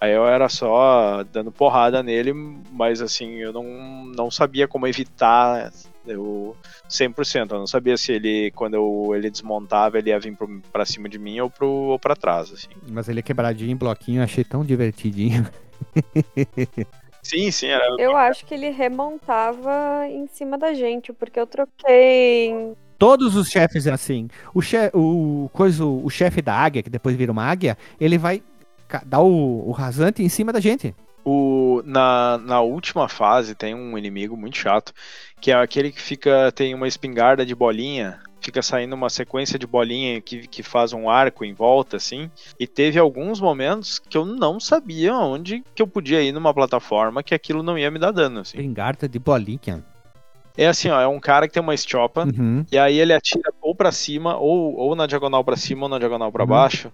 [0.00, 2.32] Aí eu era só dando porrada nele,
[2.70, 5.72] mas assim, eu não, não sabia como evitar
[6.06, 6.56] eu
[6.88, 7.50] 100%.
[7.52, 11.08] Eu não sabia se ele, quando eu, ele desmontava, ele ia vir pro, pra cima
[11.08, 12.68] de mim ou, pro, ou pra trás, assim.
[12.88, 15.46] Mas ele é quebradinho em bloquinho, eu achei tão divertidinho.
[17.22, 17.96] Sim, sim, era.
[17.98, 22.72] Eu acho que ele remontava em cima da gente, porque eu troquei.
[22.96, 24.28] Todos os chefes é assim.
[24.54, 28.40] O, che o, coisa, o chefe da águia, que depois vira uma águia, ele vai
[29.04, 30.94] dar o, o rasante em cima da gente.
[31.24, 34.92] O, na, na última fase tem um inimigo muito chato,
[35.40, 39.66] que é aquele que fica tem uma espingarda de bolinha, fica saindo uma sequência de
[39.66, 42.30] bolinha que, que faz um arco em volta, assim.
[42.60, 47.24] E teve alguns momentos que eu não sabia onde que eu podia ir numa plataforma
[47.24, 48.58] que aquilo não ia me dar dano, assim.
[48.58, 49.84] Espingarda de bolinha.
[50.56, 52.64] É assim, ó, é um cara que tem uma estiopa, uhum.
[52.70, 55.98] e aí ele atira ou para cima, ou, ou na diagonal para cima, ou na
[55.98, 56.48] diagonal para uhum.
[56.48, 56.92] baixo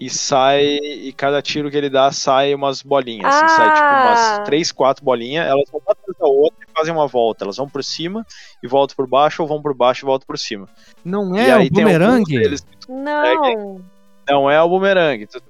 [0.00, 0.64] e sai.
[0.64, 3.26] E cada tiro que ele dá sai umas bolinhas.
[3.26, 3.44] Ah.
[3.44, 4.42] Assim, sai tipo umas ah.
[4.46, 5.46] três, quatro bolinhas.
[5.46, 7.44] Elas vão uma atrás da outra e fazem uma volta.
[7.44, 8.26] Elas vão por cima
[8.62, 10.66] e voltam por baixo, ou vão por baixo e voltam por cima.
[11.04, 12.56] Não é o bumerangue?
[12.88, 13.80] Não.
[14.28, 15.26] Não é o bumerangue.
[15.26, 15.40] Tá,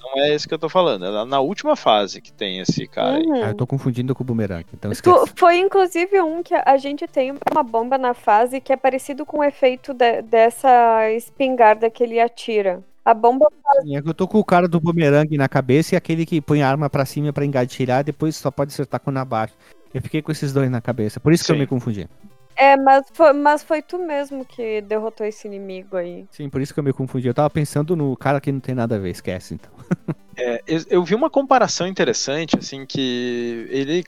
[0.00, 1.06] não é esse que eu tô falando.
[1.06, 3.34] É na última fase que tem esse cara uhum.
[3.34, 3.42] aí.
[3.42, 4.66] Ah, eu tô confundindo com o bumerangue.
[4.74, 4.90] Então
[5.36, 9.38] Foi inclusive um que a gente tem uma bomba na fase que é parecido com
[9.38, 12.82] o efeito de, dessa espingarda que ele atira.
[13.04, 13.46] A bomba.
[13.86, 16.68] É eu tô com o cara do bumerangue na cabeça e aquele que põe a
[16.68, 19.54] arma pra cima pra engatilhar e depois só pode acertar com na baixa.
[19.92, 21.46] Eu fiquei com esses dois na cabeça, por isso Sim.
[21.46, 22.08] que eu me confundi.
[22.54, 26.26] É, mas foi, mas foi tu mesmo que derrotou esse inimigo aí.
[26.30, 27.26] Sim, por isso que eu me confundi.
[27.26, 29.70] Eu tava pensando no cara que não tem nada a ver, esquece então.
[30.36, 34.04] é, eu vi uma comparação interessante, assim, que ele,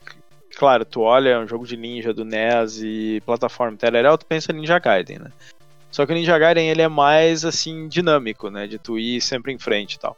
[0.55, 4.53] claro, tu olha é um jogo de ninja do NES e plataforma Telerel, tu pensa
[4.53, 5.31] Ninja Gaiden, né?
[5.95, 9.53] Só que o Ninja Gaiden ele é mais assim dinâmico, né, de tu ir sempre
[9.53, 10.17] em frente e tal.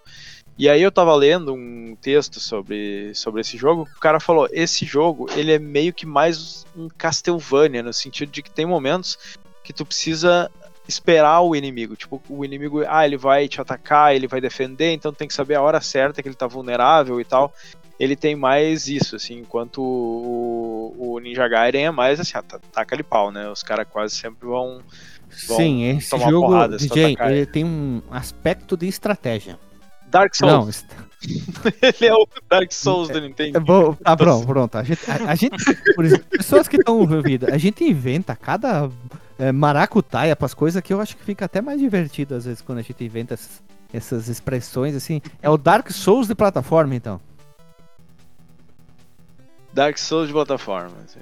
[0.58, 4.88] E aí eu tava lendo um texto sobre, sobre esse jogo, o cara falou, esse
[4.88, 9.20] jogo, ele é meio que mais um Castlevania, no sentido de que tem momentos
[9.64, 10.50] que tu precisa
[10.88, 11.96] esperar o inimigo.
[11.96, 15.54] Tipo, o inimigo, ah, ele vai te atacar, ele vai defender, então tem que saber
[15.54, 17.54] a hora certa que ele tá vulnerável e tal.
[18.00, 22.96] Ele tem mais isso, assim, enquanto o, o Ninja Gaiden é mais assim, ah, taca
[22.96, 23.48] ali pau, né?
[23.48, 24.82] Os caras quase sempre vão.
[25.30, 29.60] Sim, esse jogo, porrada, DJ, ele tem um aspecto de estratégia.
[30.10, 30.86] Dark Souls.
[30.90, 31.08] Não,
[31.82, 33.60] ele é o Dark Souls do Nintendo.
[33.60, 34.78] Bom, tá pronto, pronto.
[34.78, 35.56] A gente, a, a gente
[35.96, 38.90] por exemplo, pessoas que estão ouvindo, a gente inventa cada
[39.38, 42.80] é, maracutaia pras coisas que eu acho que fica até mais divertido às vezes quando
[42.80, 43.64] a gente inventa essas,
[43.94, 45.22] essas expressões assim.
[45.42, 47.20] É o Dark Souls de plataforma, então.
[49.74, 50.96] Dark Souls de plataforma.
[51.04, 51.20] Assim.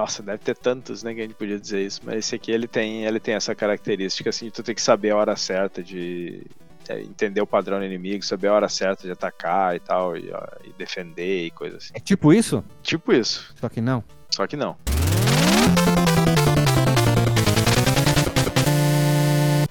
[0.00, 2.66] Nossa, deve ter tantos, né, que a gente podia dizer isso, mas esse aqui ele
[2.66, 6.46] tem, ele tem essa característica assim, de tu tem que saber a hora certa de
[6.88, 10.32] é, entender o padrão do inimigo, saber a hora certa de atacar e tal, e,
[10.64, 11.92] e defender e coisas assim.
[11.94, 12.64] É tipo isso?
[12.82, 13.52] Tipo isso.
[13.60, 14.02] Só que não.
[14.30, 14.74] Só que não.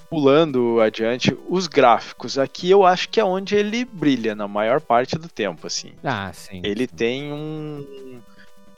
[0.08, 2.38] Pulando adiante, os gráficos.
[2.38, 5.92] Aqui eu acho que é onde ele brilha na maior parte do tempo, assim.
[6.04, 6.62] Ah, sim.
[6.62, 8.20] Ele tem um,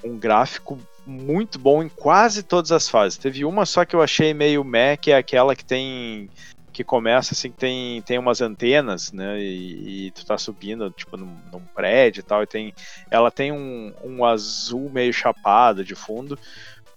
[0.03, 3.19] um gráfico muito bom em quase todas as fases.
[3.19, 6.29] Teve uma só que eu achei meio meh, que é aquela que tem
[6.73, 9.39] que começa assim, tem, tem umas antenas, né?
[9.39, 12.75] E, e tu tá subindo, tipo, num, num, prédio e tal, e tem.
[13.11, 16.39] Ela tem um, um azul meio chapado de fundo.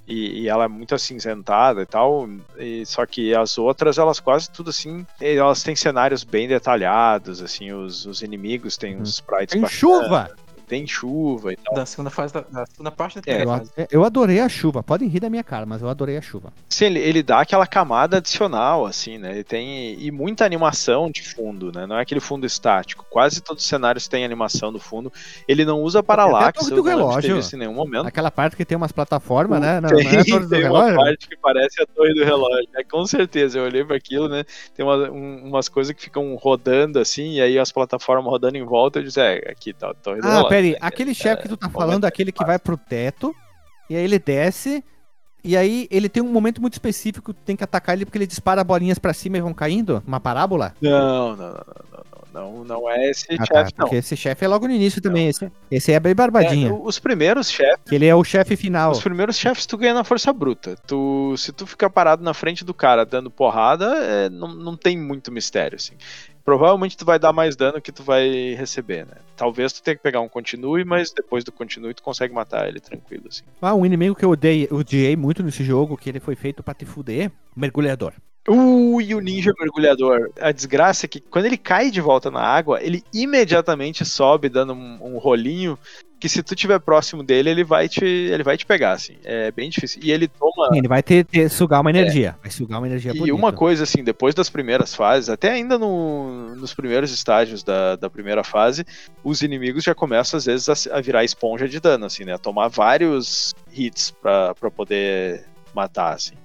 [0.07, 4.51] E, e, ela é muito acinzentada e tal, e, só que as outras, elas quase
[4.51, 9.67] tudo assim, elas têm cenários bem detalhados, assim, os, os inimigos têm uns sprites Tem
[9.67, 10.29] chuva!
[10.65, 11.75] Tem chuva e tal.
[11.75, 13.71] Da segunda fase, da, da segunda parte da é, primeira eu, fase.
[13.91, 14.83] Eu adorei a chuva.
[14.83, 16.51] Podem rir da minha cara, mas eu adorei a chuva.
[16.69, 19.31] Sim, ele, ele dá aquela camada adicional, assim, né?
[19.31, 19.97] Ele tem.
[19.99, 21.85] E muita animação de fundo, né?
[21.85, 23.05] Não é aquele fundo estático.
[23.09, 25.11] Quase todos os cenários têm animação no fundo.
[25.47, 27.37] Ele não usa paralaxe, eu do relógio.
[27.37, 28.07] isso em nenhum momento.
[28.07, 29.79] Aquela parte que tem umas plataformas, né?
[29.79, 30.93] Não, tem, não é a torre do tem relógio?
[30.93, 32.69] uma parte que parece a torre do relógio.
[32.75, 34.43] É, com certeza, eu olhei para aquilo, né?
[34.75, 38.63] Tem uma, um, umas coisas que ficam rodando assim, e aí as plataformas rodando em
[38.63, 40.49] volta, eu disse, é, aqui tá a torre do ah, relógio.
[40.55, 43.35] Peraí, aquele chefe que tu tá falando, aquele que vai pro teto,
[43.89, 44.83] e aí ele desce,
[45.43, 48.17] e aí ele tem um momento muito específico que tu tem que atacar ele porque
[48.17, 50.01] ele dispara bolinhas para cima e vão caindo?
[50.07, 50.73] Uma parábola?
[50.81, 51.53] Não, não, não,
[51.91, 52.05] não.
[52.35, 53.85] Não, não é esse ah, tá, chefe, não.
[53.85, 55.29] Porque esse chefe é logo no início também.
[55.29, 56.13] Esse, esse é bem.
[56.13, 57.89] É, os primeiros chefes.
[57.89, 58.91] Ele é o chefe final.
[58.91, 60.75] Os primeiros chefes tu ganha na força bruta.
[60.85, 64.97] Tu, se tu ficar parado na frente do cara dando porrada, é, não, não tem
[64.97, 65.93] muito mistério, assim
[66.45, 69.15] provavelmente tu vai dar mais dano que tu vai receber, né?
[69.35, 72.79] Talvez tu tenha que pegar um continue, mas depois do continue tu consegue matar ele
[72.79, 73.43] tranquilo, assim.
[73.59, 76.75] Ah, um inimigo que eu odiei, odiei muito nesse jogo, que ele foi feito para
[76.75, 78.13] te fuder, mergulhador.
[78.47, 80.29] Uh, e o ninja mergulhador.
[80.39, 84.73] A desgraça é que quando ele cai de volta na água, ele imediatamente sobe dando
[84.73, 85.79] um, um rolinho
[86.19, 89.15] que se tu tiver próximo dele, ele vai te, ele vai te pegar, assim.
[89.23, 90.01] É bem difícil.
[90.03, 90.69] E ele toma.
[90.71, 92.35] Sim, ele vai ter, ter, sugar uma energia.
[92.39, 92.41] É.
[92.43, 93.35] Vai sugar uma energia E bonita.
[93.35, 98.09] uma coisa, assim, depois das primeiras fases, até ainda no, nos primeiros estágios da, da
[98.09, 98.85] primeira fase,
[99.23, 102.33] os inimigos já começam, às vezes, a, a virar esponja de dano, assim, né?
[102.33, 106.35] A tomar vários hits pra, pra poder matar, assim.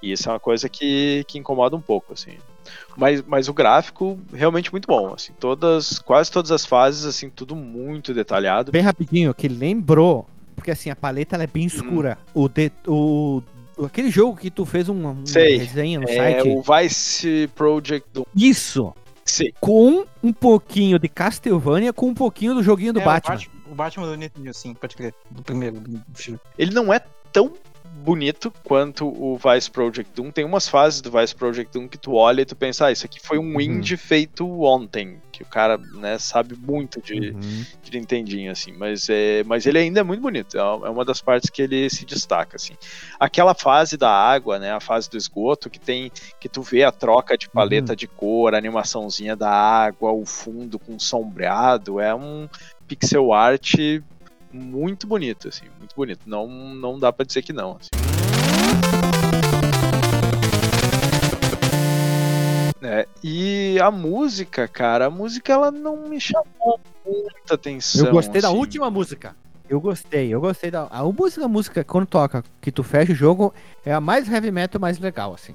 [0.00, 2.36] E isso é uma coisa que, que incomoda um pouco, assim.
[2.98, 7.54] Mas, mas o gráfico realmente muito bom, assim, todas, quase todas as fases, assim, tudo
[7.54, 8.72] muito detalhado.
[8.72, 10.26] Bem rapidinho, que lembrou,
[10.56, 12.18] porque assim, a paleta ela é bem escura.
[12.34, 12.42] Hum.
[12.42, 13.42] O, de, o
[13.86, 16.48] aquele jogo que tu fez uma, uma resenha no é site.
[16.48, 18.26] É o Vice Project do...
[18.34, 18.92] Isso!
[19.24, 19.52] Sim.
[19.60, 23.34] Com um pouquinho de Castlevania, com um pouquinho do joguinho do é, Batman.
[23.34, 25.14] O Batman, o Batman do Nintendo, sim, pode crer.
[25.30, 25.78] Do primeiro.
[25.78, 27.52] Do Ele não é tão
[28.08, 30.30] bonito quanto o Vice Project Doom.
[30.30, 33.04] Tem umas fases do Vice Project Doom que tu olha e tu pensa, ah, isso
[33.04, 33.60] aqui foi um uhum.
[33.60, 37.64] indie feito ontem, que o cara, né, sabe muito de, uhum.
[37.82, 41.20] de Nintendinho, assim, mas, é, mas ele ainda é muito bonito, é, é uma das
[41.20, 42.72] partes que ele se destaca, assim.
[43.20, 46.90] Aquela fase da água, né, a fase do esgoto, que tem, que tu vê a
[46.90, 47.96] troca de paleta uhum.
[47.96, 52.48] de cor, a animaçãozinha da água, o fundo com sombreado, é um
[52.86, 53.74] pixel art
[54.50, 56.20] muito bonito, assim, muito bonito.
[56.26, 57.72] Não, não dá para dizer que não.
[57.76, 57.97] Assim.
[62.82, 68.06] É, e a música, cara, a música ela não me chamou muita atenção.
[68.06, 68.48] Eu gostei assim.
[68.48, 69.34] da última música.
[69.68, 70.86] Eu gostei, eu gostei da.
[70.90, 73.52] A música, a música, quando toca, que tu fecha o jogo,
[73.84, 75.54] é a mais heavy metal mais legal, assim.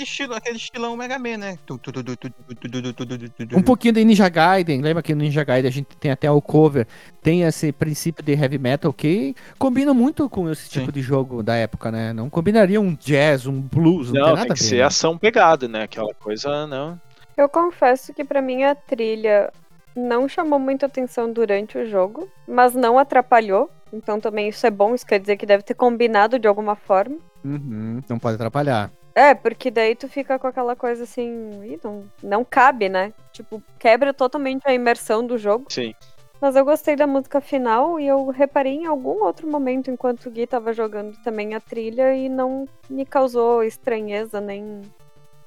[0.00, 1.58] aquele, estilo, aquele estilão Mega Man, né?
[3.54, 4.80] Um pouquinho de Ninja Gaiden.
[4.80, 6.86] Lembra que no Ninja Gaiden a gente tem até o cover.
[7.22, 10.92] Tem esse princípio de heavy metal que combina muito com esse tipo Sim.
[10.92, 12.12] de jogo da época, né?
[12.12, 14.68] Não combinaria um jazz, um blues, não, não tem nada tem que a ver.
[14.68, 14.82] ser né?
[14.82, 15.82] ação pegada, né?
[15.82, 17.00] Aquela coisa, não...
[17.36, 19.50] Eu confesso que para mim a trilha
[19.96, 23.70] não chamou muita atenção durante o jogo, mas não atrapalhou.
[23.92, 27.16] Então também isso é bom, isso quer dizer que deve ter combinado de alguma forma.
[27.44, 28.90] Uhum, não pode atrapalhar.
[29.14, 33.12] É, porque daí tu fica com aquela coisa assim, Ih, não, não cabe, né?
[33.32, 35.66] Tipo, quebra totalmente a imersão do jogo.
[35.68, 35.94] Sim.
[36.40, 40.30] Mas eu gostei da música final e eu reparei em algum outro momento enquanto o
[40.30, 44.80] Gui tava jogando também a trilha e não me causou estranheza nem.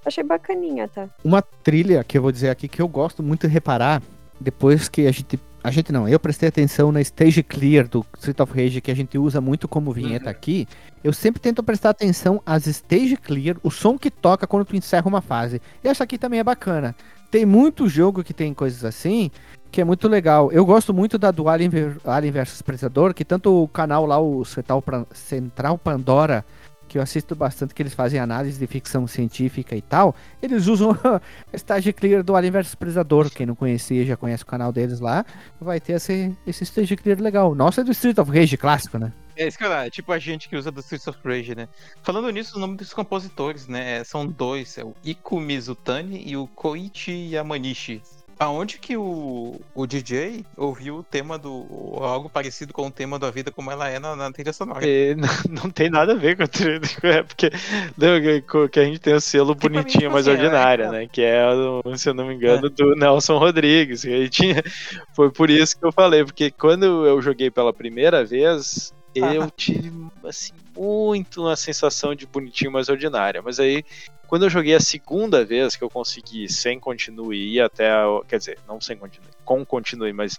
[0.05, 1.09] Achei bacaninha, tá?
[1.23, 4.03] Uma trilha que eu vou dizer aqui que eu gosto muito de reparar
[4.39, 5.39] depois que a gente.
[5.63, 8.95] A gente não, eu prestei atenção na Stage Clear do Street of Rage, que a
[8.95, 10.31] gente usa muito como vinheta uhum.
[10.31, 10.67] aqui.
[11.01, 15.07] Eu sempre tento prestar atenção às Stage Clear, o som que toca quando tu encerra
[15.07, 15.61] uma fase.
[15.81, 16.93] E essa aqui também é bacana.
[17.31, 19.31] Tem muito jogo que tem coisas assim,
[19.71, 20.51] que é muito legal.
[20.51, 21.71] Eu gosto muito da do Alien,
[22.03, 26.45] Alien vs Predador, que tanto o canal lá, o Central Pandora,
[26.93, 30.91] que eu assisto bastante, que eles fazem análise de ficção científica e tal, eles usam
[30.91, 31.19] a
[31.57, 33.31] Stage Clear do Alien vs Predador.
[33.31, 35.25] Quem não conhecia, já conhece o canal deles lá,
[35.59, 37.55] vai ter esse, esse Stage Clear legal.
[37.55, 39.11] Nossa, é do Street of Rage clássico, né?
[39.35, 41.67] É isso que eu é tipo a gente que usa do Streets of Rage, né?
[42.03, 44.03] Falando nisso, o nome dos compositores, né?
[44.03, 48.03] São dois, é o Iku Mizutani e o Koichi Yamanishi.
[48.39, 51.65] Aonde que o, o DJ ouviu o tema do.
[52.01, 54.87] algo parecido com o tema da vida como ela é na, na trilha sonora?
[54.87, 55.29] É, não,
[55.63, 56.81] não, tem nada a ver com a trilha.
[57.03, 57.51] É porque
[57.97, 61.07] não, que a gente tem o selo que bonitinho, mas assim, ordinária, é, né?
[61.11, 61.43] Que é,
[61.95, 62.69] se eu não me engano, é.
[62.69, 64.03] do Nelson Rodrigues.
[64.03, 64.63] E tinha,
[65.15, 69.91] foi por isso que eu falei, porque quando eu joguei pela primeira vez, eu tive
[70.23, 73.41] assim muito uma sensação de bonitinho mais ordinária.
[73.41, 73.85] Mas aí,
[74.33, 77.87] quando eu joguei a segunda vez que eu consegui sem continue ir até,
[78.27, 80.35] quer dizer, não sem continue, com continue, mas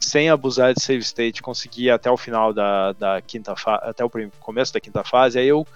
[0.00, 4.02] sem abusar de save state, consegui ir até o final da, da quinta fase, até
[4.02, 5.66] o começo da quinta fase, aí eu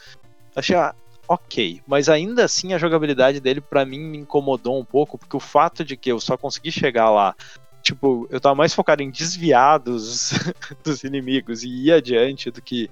[0.57, 0.95] achei, ah,
[1.29, 5.41] ok, mas ainda assim a jogabilidade dele para mim me incomodou um pouco, porque o
[5.41, 7.37] fato de que eu só consegui chegar lá
[7.83, 10.33] tipo, eu tava mais focado em desviar dos,
[10.83, 12.91] dos inimigos e ir adiante do que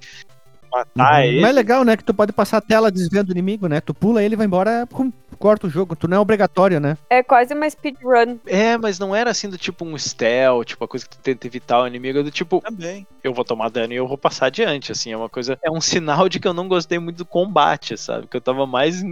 [0.71, 1.21] matar uhum.
[1.21, 1.41] ele.
[1.41, 1.97] Mas é legal, né?
[1.97, 3.81] Que tu pode passar a tela desviando o inimigo, né?
[3.81, 4.89] Tu pula ele vai embora,
[5.39, 5.97] corta o jogo.
[5.97, 6.97] Tu não é obrigatório, né?
[7.11, 8.39] É quase uma speedrun.
[8.47, 11.47] É, mas não era assim do tipo um stealth, tipo a coisa que tu tenta
[11.47, 13.07] evitar o inimigo, do tipo, também.
[13.23, 15.81] Eu vou tomar dano e eu vou passar adiante, assim, é uma coisa, é um
[15.81, 18.27] sinal de que eu não gostei muito do combate, sabe?
[18.27, 19.03] Que eu tava mais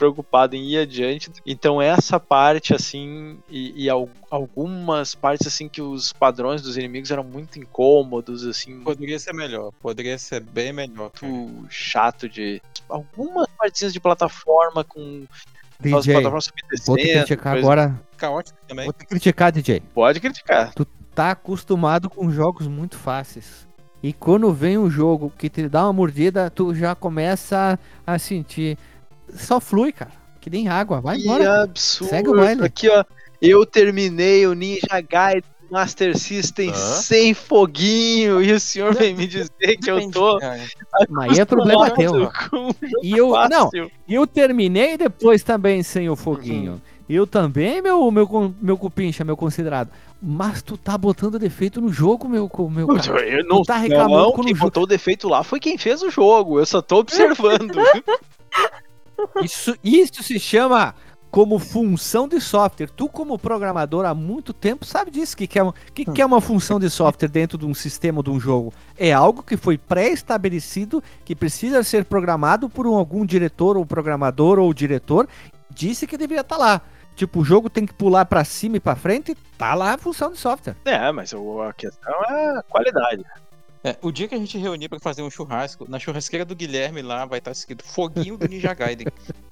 [0.00, 1.30] preocupado em ir adiante.
[1.44, 3.90] Então essa parte assim e, e
[4.30, 8.80] algumas partes assim que os padrões dos inimigos eram muito incômodos assim.
[8.80, 11.10] Poderia ser melhor, poderia ser bem melhor.
[11.20, 15.26] Muito chato de algumas partes de plataforma com
[15.78, 16.22] DJ,
[16.86, 18.00] vou te criticar agora.
[18.16, 18.86] Caótico também.
[18.86, 19.82] Vou te criticar, DJ.
[19.92, 20.72] Pode criticar.
[20.74, 23.68] Tu tá acostumado com jogos muito fáceis.
[24.02, 28.78] E quando vem um jogo que te dá uma mordida, tu já começa a sentir
[29.34, 30.12] só flui, cara.
[30.40, 31.00] Que nem água.
[31.00, 31.42] Vai embora.
[31.42, 32.10] Que absurdo.
[32.10, 32.64] Segue o baile.
[32.64, 33.04] Aqui, ó.
[33.40, 39.76] Eu terminei o Ninja Gaiden Master System sem foguinho e o senhor vem me dizer
[39.80, 40.38] que eu tô.
[41.08, 42.30] Mas é problema teu.
[43.02, 43.70] E eu, não,
[44.08, 46.72] eu terminei depois também sem o foguinho.
[46.72, 46.80] Uhum.
[47.08, 49.90] Eu também, meu, meu, meu cupincha, meu considerado.
[50.22, 53.26] Mas tu tá botando defeito no jogo, meu, meu cara.
[53.26, 56.10] Eu não, tu tá reclamando não, quem botou o defeito lá foi quem fez o
[56.10, 56.60] jogo.
[56.60, 57.80] Eu só tô observando.
[59.42, 60.94] Isso, isso se chama
[61.30, 62.88] como função de software.
[62.88, 65.34] Tu, como programador há muito tempo, sabe disso.
[65.34, 68.22] O que, que, é, que, que é uma função de software dentro de um sistema
[68.22, 68.72] de um jogo?
[68.98, 74.58] É algo que foi pré-estabelecido, que precisa ser programado por um, algum diretor, ou programador,
[74.58, 75.28] ou diretor.
[75.70, 76.80] Disse que deveria estar tá lá.
[77.14, 80.32] Tipo, o jogo tem que pular para cima e para frente, tá lá a função
[80.32, 80.76] de software.
[80.84, 83.24] É, mas a questão é qualidade.
[83.82, 87.00] É, o dia que a gente reunir para fazer um churrasco, na churrasqueira do Guilherme
[87.00, 89.06] lá vai estar escrito Foguinho do Ninja Gaiden.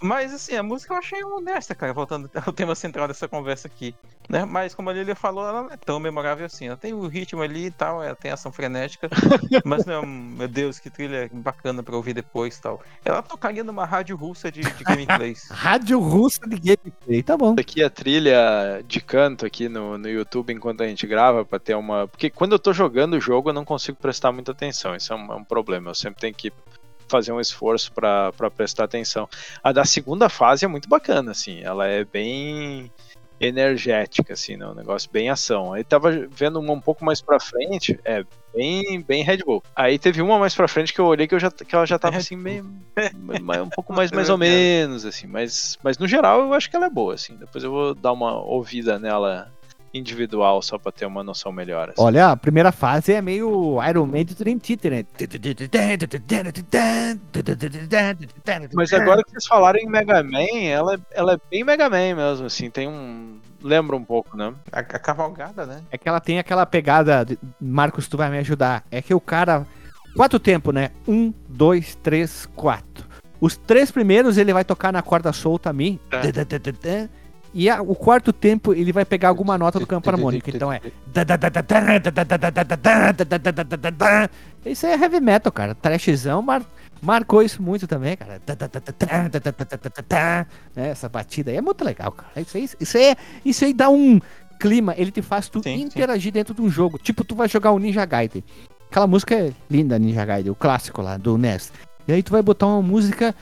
[0.00, 3.94] Mas assim, a música eu achei honesta, cara, voltando ao tema central dessa conversa aqui.
[4.28, 4.44] Né?
[4.44, 6.68] Mas como a Lilia falou, ela não é tão memorável assim.
[6.68, 9.08] Ela tem o ritmo ali e tal, ela tem ação frenética,
[9.64, 12.80] mas não, meu Deus, que trilha bacana pra ouvir depois e tal.
[13.04, 15.48] Ela tocaria numa rádio russa de, de gameplays.
[15.50, 17.56] rádio russa de gameplay, tá bom.
[17.58, 21.74] Aqui a trilha de canto aqui no, no YouTube enquanto a gente grava pra ter
[21.74, 22.06] uma.
[22.06, 24.94] Porque quando eu tô jogando o jogo, eu não consigo prestar muita atenção.
[24.94, 25.90] Isso é um, é um problema.
[25.90, 26.52] Eu sempre tenho que
[27.10, 29.28] fazer um esforço para prestar atenção.
[29.62, 32.90] A da segunda fase é muito bacana, assim, ela é bem
[33.40, 34.66] energética, assim, né?
[34.66, 35.72] Um negócio bem ação.
[35.72, 38.22] Aí tava vendo uma um pouco mais pra frente, é,
[38.54, 39.62] bem, bem Red Bull.
[39.74, 41.98] Aí teve uma mais pra frente que eu olhei que, eu já, que ela já
[41.98, 42.64] tava assim, meio.
[43.64, 45.26] um pouco mais, mais ou menos, assim.
[45.26, 47.34] Mas, mas no geral eu acho que ela é boa, assim.
[47.36, 49.50] Depois eu vou dar uma ouvida nela
[49.92, 51.88] individual só pra ter uma noção melhor.
[51.90, 52.02] Assim.
[52.02, 55.04] Olha, a primeira fase é meio Iron Man do Dream Theater, né?
[58.74, 60.38] Mas agora que vocês falaram em Mega Man,
[60.68, 63.38] ela, ela é bem Mega Man mesmo, assim, tem um.
[63.62, 64.54] Lembra um pouco, né?
[64.72, 65.82] A, a cavalgada, né?
[65.90, 67.24] É que ela tem aquela pegada.
[67.24, 68.84] de- Marcos, tu vai me ajudar.
[68.90, 69.66] É que o cara.
[70.16, 70.90] Quatro tempo, né?
[71.06, 73.04] Um, dois, três, quatro.
[73.40, 75.98] Os três primeiros ele vai tocar na corda solta a mim.
[77.52, 80.48] E a- o quarto tempo ele vai pegar alguma nota do campo harmônico.
[80.50, 80.80] Então é.
[84.64, 85.74] Isso é heavy metal, cara.
[85.74, 86.64] Trashzão mar-
[87.02, 88.40] marcou isso muito também, cara.
[90.76, 92.30] Né, Essa batida aí é muito legal, cara.
[92.40, 94.20] Isso aí, isso aí, isso aí dá um
[94.58, 94.94] clima.
[94.96, 95.82] Ele te faz tu Sim, sim.
[95.84, 96.98] interagir dentro de um jogo.
[96.98, 98.44] Tipo, tu vai jogar o Ninja Gaiden.
[98.90, 101.72] Aquela música é linda, Ninja Gaiden, o clássico lá do NES.
[102.06, 103.34] E aí tu vai botar uma música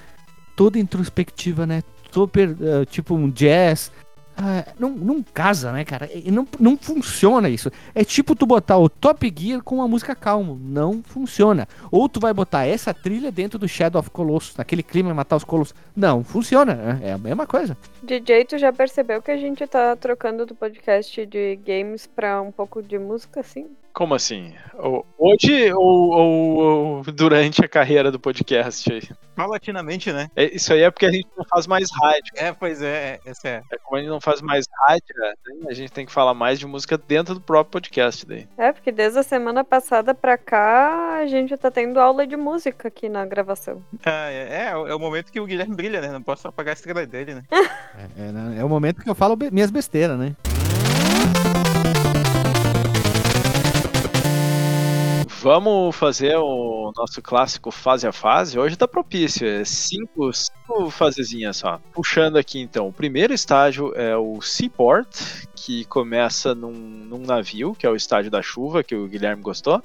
[0.57, 1.83] toda introspectiva, né?
[2.19, 3.93] Super, eh, tipo um jazz.
[4.37, 6.11] Ah, não, não casa, né, cara?
[6.13, 7.71] E não, não funciona isso.
[7.95, 10.59] É tipo tu botar o Top Gear com uma música calma.
[10.61, 11.69] Não funciona.
[11.93, 15.45] Ou tu vai botar essa trilha dentro do Shadow of Colossus, naquele clima matar os
[15.45, 15.77] colossos.
[15.95, 16.99] Não, funciona.
[17.03, 17.77] É a mesma coisa.
[18.03, 22.51] DJ, tu já percebeu que a gente tá trocando do podcast de games pra um
[22.51, 23.67] pouco de música, assim?
[23.99, 24.55] Como assim?
[25.19, 25.83] Hoje ou,
[26.13, 26.57] ou-
[26.99, 28.93] ou durante a carreira do podcast?
[28.93, 29.03] aí?
[29.35, 30.31] Paulatinamente, né?
[30.37, 32.33] É, Isso aí é porque a gente não faz mais rádio.
[32.37, 33.63] É, pois é, essa é.
[33.73, 35.33] É como a gente não faz mais rádio, né?
[35.69, 38.47] a gente tem que falar mais de música dentro do próprio podcast daí.
[38.57, 42.87] É, porque desde a semana passada pra cá a gente tá tendo aula de música
[42.87, 43.83] aqui na gravação.
[44.07, 46.07] Ah, é, é, é o momento que o Guilherme brilha, né?
[46.13, 47.43] Não posso apagar a estrela dele, né?
[47.99, 48.61] É, é, né?
[48.61, 50.37] É o momento que eu falo be- minhas besteiras, né?
[55.41, 58.59] Vamos fazer o nosso clássico fase a fase.
[58.59, 61.81] Hoje tá propício, é cinco, cinco fasezinhas só.
[61.93, 65.09] Puxando aqui então, o primeiro estágio é o Seaport,
[65.55, 69.81] que começa num, num navio, que é o estágio da chuva, que o Guilherme gostou.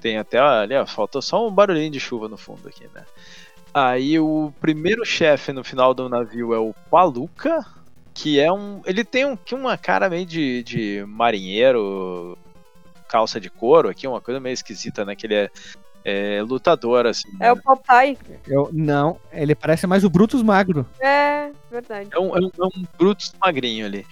[0.00, 3.04] Tem até, ali, ó, faltou só um barulhinho de chuva no fundo aqui, né?
[3.72, 7.64] Aí o primeiro chefe no final do navio é o Paluca,
[8.12, 8.82] que é um.
[8.84, 12.36] Ele tem um, uma cara meio de, de marinheiro,
[13.12, 15.14] calça de couro aqui, uma coisa meio esquisita, né?
[15.14, 15.50] Que ele é,
[16.02, 17.28] é lutador, assim.
[17.38, 17.52] É né?
[17.52, 18.16] o Popeye.
[18.48, 20.86] Eu, não, ele parece mais o Brutus Magro.
[20.98, 22.08] É, verdade.
[22.12, 24.06] É um, é um, é um Brutus magrinho ali.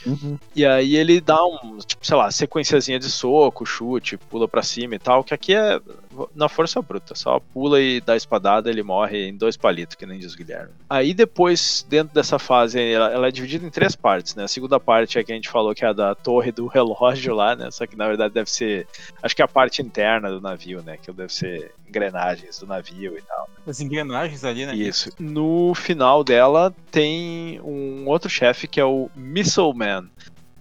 [0.55, 4.95] E aí ele dá um, tipo, sei lá, sequenciazinha de soco, chute, pula pra cima
[4.95, 5.81] e tal, que aqui é
[6.35, 10.19] na força bruta, só pula e dá espadada, ele morre em dois palitos, que nem
[10.19, 10.73] diz o Guilherme.
[10.89, 14.45] Aí depois, dentro dessa fase, ela, ela é dividida em três partes, né?
[14.45, 17.35] A segunda parte é que a gente falou que é a da torre do relógio
[17.35, 17.71] lá, né?
[17.71, 18.87] Só que na verdade deve ser,
[19.23, 20.97] acho que é a parte interna do navio, né?
[20.97, 23.40] Que deve ser engrenagens do navio e tal.
[23.71, 24.75] As engrenagens ali, né?
[24.75, 25.11] Isso.
[25.19, 30.09] No final dela tem um outro chefe que é o Missile Man.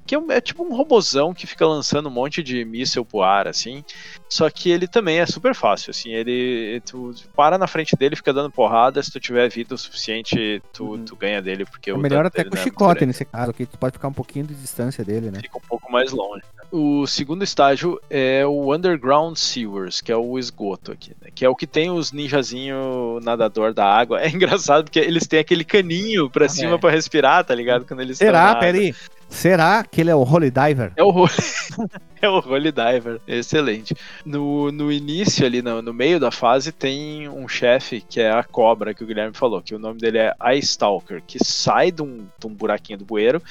[0.10, 3.22] Que é, um- é tipo um robozão que fica lançando um monte de míssil pro
[3.22, 3.84] ar, assim.
[4.28, 6.10] Só que ele também é super fácil, assim.
[6.12, 6.82] Ele.
[6.84, 9.04] Tu para na frente dele, fica dando porrada.
[9.04, 11.06] Se tu tiver vida o suficiente, tu, Uhum.
[11.06, 11.64] tu ganha dele.
[11.64, 13.06] Porque É o melhor até com não é chicote grande.
[13.06, 13.68] nesse caso aqui.
[13.68, 15.42] Tu pode ficar um pouquinho de distância dele, né?
[15.42, 16.42] Fica um pouco mais longe.
[16.58, 16.64] né?
[16.72, 21.30] O segundo estágio é o Underground Sewers, que é o esgoto aqui, né?
[21.36, 24.20] Que é o que tem os ninjazinho nadador da água.
[24.30, 26.78] É engraçado porque eles têm aquele caninho pra Ah, cima é.
[26.80, 27.86] pra respirar, tá ligado?
[27.86, 28.56] Quando eles Será?
[28.56, 28.94] Peraí.
[29.30, 30.92] Será que ele é o Holy Diver?
[30.96, 31.32] É o Holy,
[32.22, 33.22] é o Holy Diver.
[33.28, 33.96] Excelente.
[34.26, 38.44] No, no início, ali no, no meio da fase, tem um chefe que é a
[38.44, 42.02] cobra que o Guilherme falou, que o nome dele é Ice Stalker, que sai de
[42.02, 43.42] um, de um buraquinho do bueiro.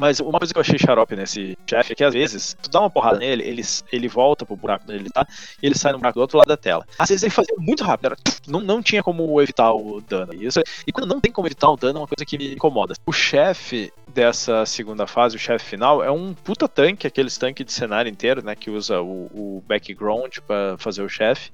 [0.00, 2.80] Mas uma coisa que eu achei xarope nesse chefe é que às vezes tu dá
[2.80, 5.26] uma porrada nele, ele, ele volta pro buraco onde ele tá,
[5.62, 6.86] e ele sai no buraco do outro lado da tela.
[6.98, 8.16] Às vezes ele fazia muito rápido, era,
[8.48, 10.32] não, não tinha como evitar o dano.
[10.32, 12.94] Isso, e quando não tem como evitar o dano, é uma coisa que me incomoda.
[13.04, 17.72] O chefe dessa segunda fase, o chefe final, é um puta tanque, aqueles tanques de
[17.72, 18.54] cenário inteiro, né?
[18.56, 21.50] Que usa o, o background pra fazer o chefe.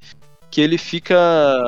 [0.51, 1.17] Que ele fica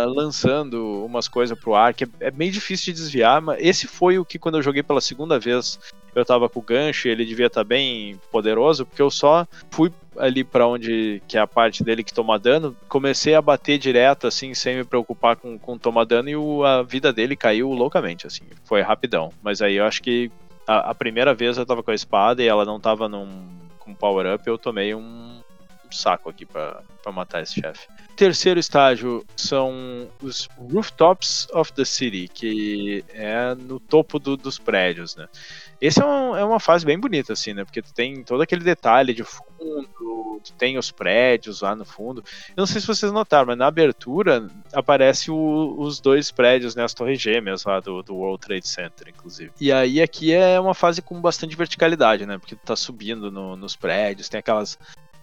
[0.07, 4.19] lançando umas coisas pro ar, que é, é meio difícil de desviar, mas esse foi
[4.19, 5.79] o que quando eu joguei pela segunda vez,
[6.15, 10.43] eu tava com o gancho ele devia estar bem poderoso, porque eu só fui ali
[10.43, 14.55] pra onde que é a parte dele que toma dano, comecei a bater direto assim,
[14.55, 18.45] sem me preocupar com, com tomar dano e o- a vida dele caiu loucamente assim.
[18.65, 20.31] Foi rapidão, mas aí eu acho que
[20.67, 23.49] a, a primeira vez eu tava com a espada e ela não tava num
[23.79, 25.01] com power up, eu tomei um,
[25.41, 27.87] um saco aqui pra matar esse chefe.
[28.19, 35.15] Terceiro estágio são os rooftops of the city, que é no topo do- dos prédios,
[35.15, 35.29] né?
[35.81, 37.65] Esse é, um, é, uma fase bem bonita, assim, né?
[37.65, 42.25] Porque tu tem todo aquele detalhe de fundo, tu tem os prédios lá no fundo.
[42.49, 46.83] Eu não sei se vocês notaram, mas na abertura aparece o, os dois prédios, né?
[46.83, 49.53] As torres gêmeas lá do, do, World Trade Center, inclusive.
[49.61, 52.37] E aí aqui é uma fase com bastante verticalidade, né?
[52.37, 54.77] Porque tu tá subindo no, nos prédios, tem aquelas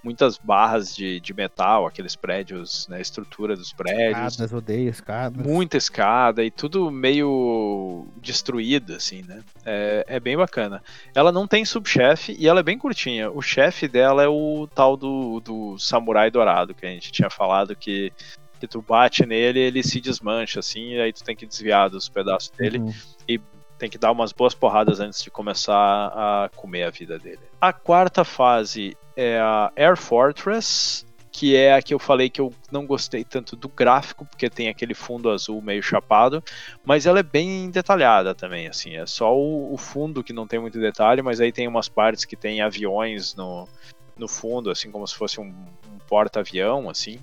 [0.06, 4.34] muitas barras de, de metal, aqueles prédios, né, estrutura dos prédios.
[4.34, 5.46] Escadas, odeio escadas.
[5.46, 9.42] Muita escada e tudo meio destruído, assim, né?
[9.66, 10.84] É, é bem bacana.
[11.16, 13.32] Ela não tem subchefe e ela é bem curtinha.
[13.32, 17.76] O chefe dela é o tal do, do samurai dourado, que a gente tinha falado
[17.76, 18.14] que
[18.58, 22.08] que tu bate nele, ele se desmancha, assim, e aí tu tem que desviar dos
[22.08, 22.80] pedaços dele.
[22.80, 22.94] Uhum.
[23.28, 23.38] E
[23.78, 27.42] tem que dar umas boas porradas antes de começar a comer a vida dele.
[27.60, 32.54] A quarta fase é a Air Fortress, que é a que eu falei que eu
[32.72, 36.44] não gostei tanto do gráfico, porque tem aquele fundo azul meio chapado,
[36.84, 40.60] mas ela é bem detalhada também, assim, é só o, o fundo que não tem
[40.60, 43.68] muito detalhe, mas aí tem umas partes que tem aviões no,
[44.18, 47.20] no fundo, assim como se fosse um, um porta-avião, assim.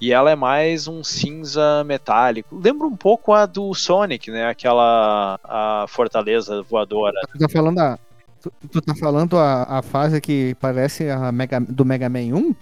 [0.00, 2.60] E ela é mais um cinza metálico.
[2.62, 4.46] Lembra um pouco a do Sonic, né?
[4.46, 7.18] Aquela a fortaleza voadora.
[7.32, 7.98] Você tá falando a,
[8.40, 12.54] tu, tu tá falando a, a fase que parece a Mega, do Mega Man 1?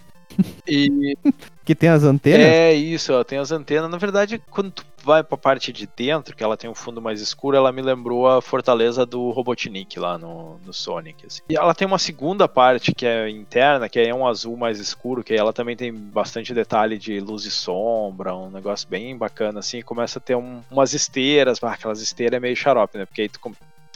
[0.66, 1.16] E...
[1.64, 2.46] que tem as antenas?
[2.46, 3.90] É isso, ela tem as antenas.
[3.90, 7.20] Na verdade, quando tu vai pra parte de dentro, que ela tem um fundo mais
[7.20, 11.26] escuro, ela me lembrou a fortaleza do Robotnik lá no, no Sonic.
[11.26, 11.42] Assim.
[11.48, 15.24] E ela tem uma segunda parte que é interna, que é um azul mais escuro,
[15.24, 19.82] que ela também tem bastante detalhe de luz e sombra, um negócio bem bacana, assim.
[19.82, 23.06] Começa a ter um, umas esteiras, ah, aquelas esteiras é meio xarope, né?
[23.06, 23.40] Porque aí tu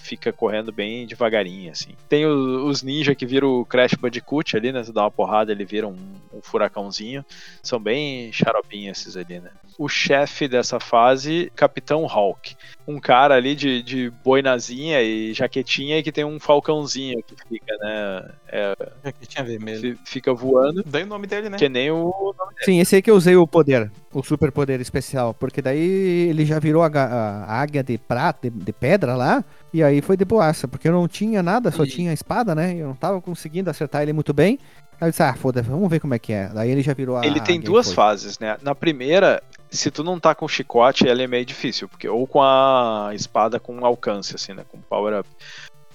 [0.00, 1.90] fica correndo bem devagarinho, assim.
[2.08, 4.82] Tem o, os ninja que viram o Crash Bandicoot ali, né?
[4.82, 5.96] Tu dá uma porrada, ele vira um,
[6.32, 7.24] um furacãozinho.
[7.62, 9.50] São bem xaropinhos esses ali, né?
[9.78, 12.56] O chefe dessa fase, Capitão Hulk.
[12.86, 18.30] Um cara ali de, de boinazinha e jaquetinha que tem um falcãozinho que fica, né?
[18.48, 19.96] É, jaquetinha vermelha.
[20.04, 20.82] Fica voando.
[20.84, 21.56] Daí o nome dele, né?
[21.56, 22.64] Que nem o nome dele.
[22.64, 25.32] Sim, esse aí que eu usei o poder, o super poder especial.
[25.34, 29.44] Porque daí ele já virou a, a, a águia de prata, de, de pedra lá.
[29.72, 31.88] E aí foi de boaça, porque eu não tinha nada, só e...
[31.88, 32.74] tinha a espada, né?
[32.74, 34.58] Eu não tava conseguindo acertar ele muito bem.
[35.00, 36.48] Aí eu disse, ah, foda vamos ver como é que é.
[36.48, 37.24] Daí ele já virou a.
[37.24, 38.58] Ele tem duas fases, né?
[38.60, 42.42] Na primeira, se tu não tá com chicote, ela é meio difícil, porque ou com
[42.42, 44.64] a espada com alcance, assim, né?
[44.68, 45.28] Com power up.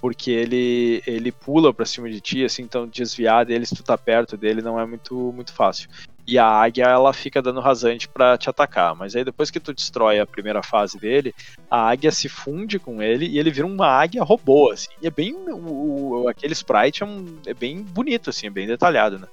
[0.01, 3.97] Porque ele, ele pula pra cima de ti, assim, então desviar dele, se tu tá
[3.97, 5.89] perto dele, não é muito, muito fácil
[6.28, 8.95] e a águia ela fica dando rasante para te atacar.
[8.95, 11.34] Mas aí depois que tu destrói a primeira fase dele,
[11.69, 14.89] a águia se funde com ele e ele vira uma águia robô, assim.
[15.01, 15.34] E é bem.
[15.34, 19.28] O, o aquele sprite é, um, é bem bonito, assim, é bem detalhado, né?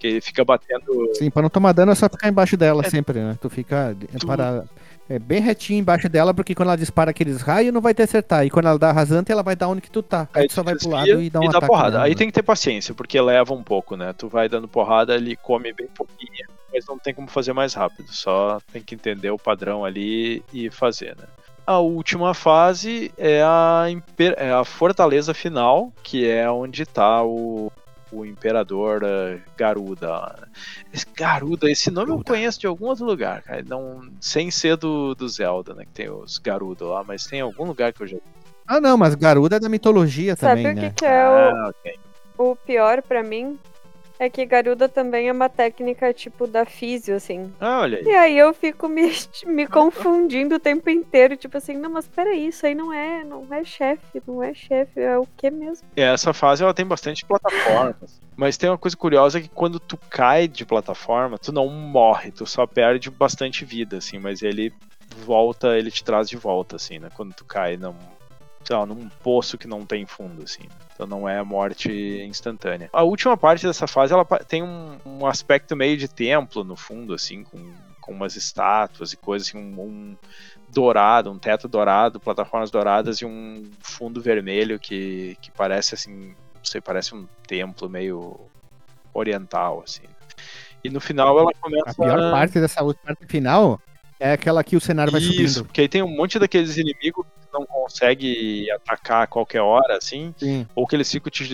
[0.00, 1.10] Que ele fica batendo.
[1.14, 3.38] Sim, pra não tomar dano é só ficar embaixo dela é, sempre, né?
[3.40, 3.94] Tu fica.
[4.18, 4.26] Tu...
[4.26, 4.64] Para
[5.10, 8.46] é bem retinho embaixo dela, porque quando ela dispara aqueles raios, não vai te acertar.
[8.46, 10.28] E quando ela dá rasante, ela vai dar onde que tu tá.
[10.32, 11.90] Aí, Aí tu só vai pro lado e dá um e dá porrada.
[11.90, 12.16] Nela, Aí né?
[12.16, 14.14] tem que ter paciência, porque leva um pouco, né?
[14.16, 18.06] Tu vai dando porrada, ele come bem pouquinho, mas não tem como fazer mais rápido.
[18.12, 21.24] Só tem que entender o padrão ali e fazer, né?
[21.66, 23.86] A última fase é a,
[24.36, 27.72] é a fortaleza final, que é onde tá o,
[28.12, 30.48] o Imperador uh, Garuda.
[30.92, 32.20] Esse Garuda, esse nome Garuda.
[32.22, 33.62] eu conheço de algum outro lugar, cara.
[33.66, 35.84] Não, sem ser do, do Zelda, né?
[35.84, 38.16] Que tem os Garuda lá, mas tem algum lugar que eu já.
[38.66, 40.82] Ah, não, mas Garuda é da mitologia Sabe também, né?
[40.82, 41.98] Sabe o que, que é ah, o, okay.
[42.38, 43.58] o pior para mim?
[44.20, 47.50] É que Garuda também é uma técnica tipo da físio, assim.
[47.58, 48.04] Ah, olha aí.
[48.04, 49.10] E aí eu fico me,
[49.46, 53.46] me confundindo o tempo inteiro, tipo assim, não, mas peraí, isso aí não é, não
[53.50, 55.88] é chefe, não é chefe, é o que mesmo?
[55.96, 58.20] E essa fase ela tem bastante plataformas.
[58.36, 62.44] mas tem uma coisa curiosa que quando tu cai de plataforma, tu não morre, tu
[62.44, 64.70] só perde bastante vida, assim, mas ele
[65.24, 67.08] volta, ele te traz de volta, assim, né?
[67.14, 67.96] Quando tu cai num,
[68.64, 70.68] sei lá, num poço que não tem fundo, assim.
[71.00, 71.90] Então não é morte
[72.28, 72.90] instantânea.
[72.92, 77.14] A última parte dessa fase ela tem um, um aspecto meio de templo no fundo,
[77.14, 77.72] assim, com,
[78.02, 80.16] com umas estátuas e coisas, assim, um, um
[80.68, 86.64] dourado, um teto dourado, plataformas douradas e um fundo vermelho que, que parece assim, não
[86.64, 88.38] sei, parece um templo meio
[89.14, 90.04] oriental, assim.
[90.84, 91.90] E no final ela começa.
[91.92, 93.80] A pior parte dessa última parte final
[94.18, 95.46] é aquela que o cenário vai Isso, subindo.
[95.46, 100.34] Isso, porque aí tem um monte daqueles inimigos não consegue atacar a qualquer hora, assim,
[100.36, 100.66] Sim.
[100.74, 101.48] ou que eles ficam te,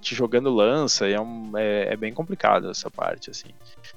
[0.00, 3.48] te jogando lança, e é, um, é, é, bem complicado essa parte, assim.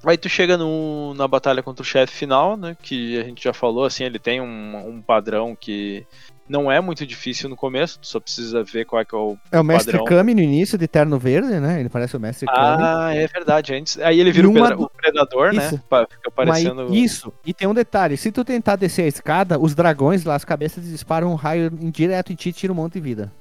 [0.04, 3.54] Aí tu chega no, na batalha contra o chefe final, né, que a gente já
[3.54, 6.06] falou, assim, ele tem um, um padrão que
[6.48, 9.38] não é muito difícil no começo, tu só precisa ver qual é que é o
[9.52, 11.80] É o Mestre Kami no início de Terno Verde, né?
[11.80, 12.84] Ele parece o Mestre Kami.
[12.84, 13.74] Ah, é verdade.
[13.74, 14.76] Antes, aí ele vira uma...
[14.76, 15.66] o, Predador, né?
[15.66, 15.76] isso.
[15.76, 16.06] né?
[16.10, 16.88] Fica parecendo...
[16.90, 17.34] Mas, isso.
[17.46, 20.84] E tem um detalhe, se tu tentar descer a escada, os dragões lá, as cabeças
[20.84, 23.32] disparam um raio direto em ti e tira um monte de vida.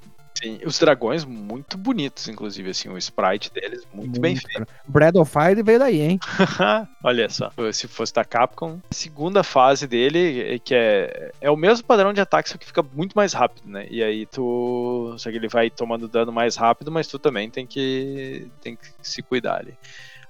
[0.65, 4.67] Os dragões muito bonitos, inclusive, assim, o sprite deles muito, muito bem feito.
[4.87, 6.21] Breath of Fire veio daí, hein?
[7.03, 11.87] Olha só, se fosse da Capcom, a segunda fase dele, que é, é o mesmo
[11.87, 13.87] padrão de ataque, só que fica muito mais rápido, né?
[13.91, 15.15] E aí tu.
[15.19, 18.89] Só que ele vai tomando dano mais rápido, mas tu também tem que, tem que
[19.03, 19.75] se cuidar ali.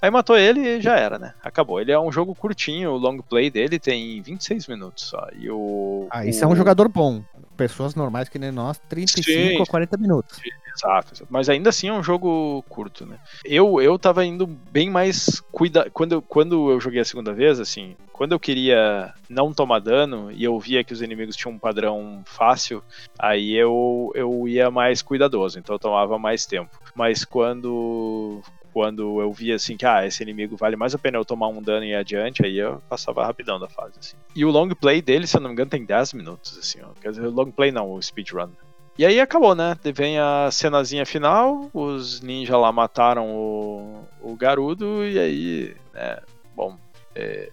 [0.05, 1.33] Aí matou ele e já era, né?
[1.43, 1.81] Acabou.
[1.81, 5.29] Ele é um jogo curtinho, o long play dele tem 26 minutos só.
[5.35, 6.07] E o.
[6.11, 6.45] Ah, isso o...
[6.45, 7.23] é um jogador bom.
[7.57, 9.63] Pessoas normais que nem nós, 35 Sim.
[9.63, 10.41] a 40 minutos.
[10.77, 13.17] Exato, mas ainda assim é um jogo curto, né?
[13.45, 17.95] Eu, eu tava indo bem mais cuida quando quando eu joguei a segunda vez, assim,
[18.13, 22.23] quando eu queria não tomar dano e eu via que os inimigos tinham um padrão
[22.27, 22.83] fácil,
[23.17, 26.77] aí eu eu ia mais cuidadoso, então eu tomava mais tempo.
[26.93, 28.43] Mas quando
[28.75, 31.63] quando eu via assim que ah, esse inimigo vale mais a pena eu tomar um
[31.63, 33.93] dano e adiante, aí eu passava rapidão da fase.
[34.01, 34.17] Assim.
[34.35, 36.89] E o long play dele, se eu não me engano, tem 10 minutos, assim, ó.
[37.01, 38.51] Quer dizer, long play não, o speedrun.
[38.99, 39.77] E aí acabou, né?
[39.95, 46.19] Vem a cenazinha final, os ninjas lá mataram o, o Garudo, e aí, né,
[46.57, 46.77] bom,
[47.15, 47.51] é,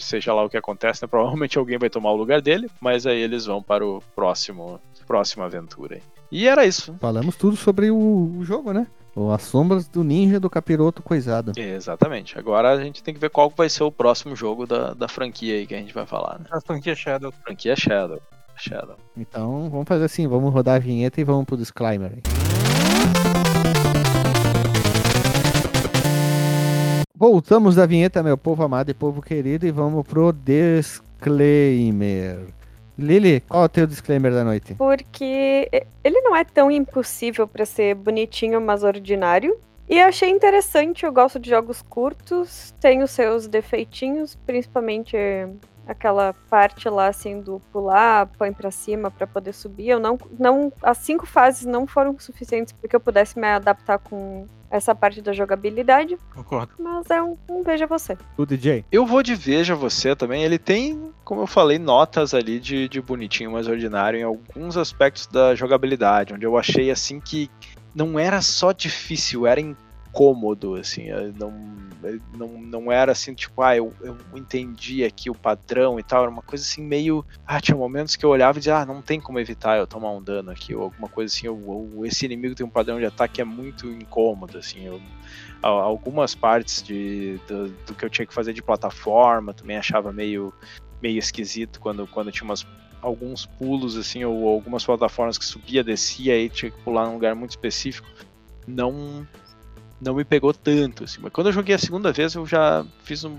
[0.00, 1.08] seja lá o que acontece, né?
[1.08, 5.44] Provavelmente alguém vai tomar o lugar dele, mas aí eles vão para o próximo, próxima
[5.44, 6.00] aventura.
[6.32, 6.94] E era isso.
[6.98, 8.86] Falamos tudo sobre o jogo, né?
[9.32, 11.52] As sombras do ninja do capiroto coisado.
[11.56, 12.38] Exatamente.
[12.38, 15.54] Agora a gente tem que ver qual vai ser o próximo jogo da, da franquia
[15.54, 16.46] aí que a gente vai falar, né?
[16.50, 17.32] A franquia Shadow.
[17.44, 18.20] Franquia Shadow.
[18.56, 18.96] Shadow.
[19.16, 22.22] Então vamos fazer assim, vamos rodar a vinheta e vamos pro disclaimer aí.
[27.14, 30.98] Voltamos da vinheta, meu povo amado e povo querido, e vamos pro disclaimer.
[32.98, 34.74] Lili, qual é o teu disclaimer da noite?
[34.74, 35.70] Porque
[36.02, 39.56] ele não é tão impossível para ser bonitinho, mas ordinário.
[39.88, 45.16] E achei interessante, eu gosto de jogos curtos, tem os seus defeitinhos, principalmente
[45.88, 49.88] aquela parte lá assim do pular, põe para cima para poder subir.
[49.88, 53.98] Eu não não as cinco fases não foram suficientes para que eu pudesse me adaptar
[53.98, 56.18] com essa parte da jogabilidade.
[56.34, 56.74] Concordo.
[56.78, 58.18] Mas é um, um Veja Você.
[58.36, 58.84] O DJ?
[58.92, 60.44] Eu vou de Veja Você também.
[60.44, 65.26] Ele tem, como eu falei, notas ali de, de bonitinho, mais ordinário em alguns aspectos
[65.26, 67.50] da jogabilidade, onde eu achei assim que
[67.94, 69.58] não era só difícil, era
[70.18, 71.06] incômodo, assim,
[71.38, 71.52] não,
[72.36, 76.30] não, não era assim, tipo, ah, eu, eu entendi aqui o padrão e tal, era
[76.30, 79.20] uma coisa assim meio, ah, tinha momentos que eu olhava e dizia, ah, não tem
[79.20, 82.54] como evitar eu tomar um dano aqui, ou alguma coisa assim, ou, ou esse inimigo
[82.54, 85.00] tem um padrão de ataque que é muito incômodo, assim, eu,
[85.62, 90.52] algumas partes de, do, do, que eu tinha que fazer de plataforma também achava meio,
[91.00, 92.66] meio esquisito quando, quando tinha umas
[93.00, 97.32] alguns pulos assim ou algumas plataformas que subia descia e tinha que pular num lugar
[97.32, 98.08] muito específico.
[98.66, 99.24] Não
[100.00, 101.20] não me pegou tanto, assim.
[101.22, 103.38] Mas quando eu joguei a segunda vez, eu já fiz um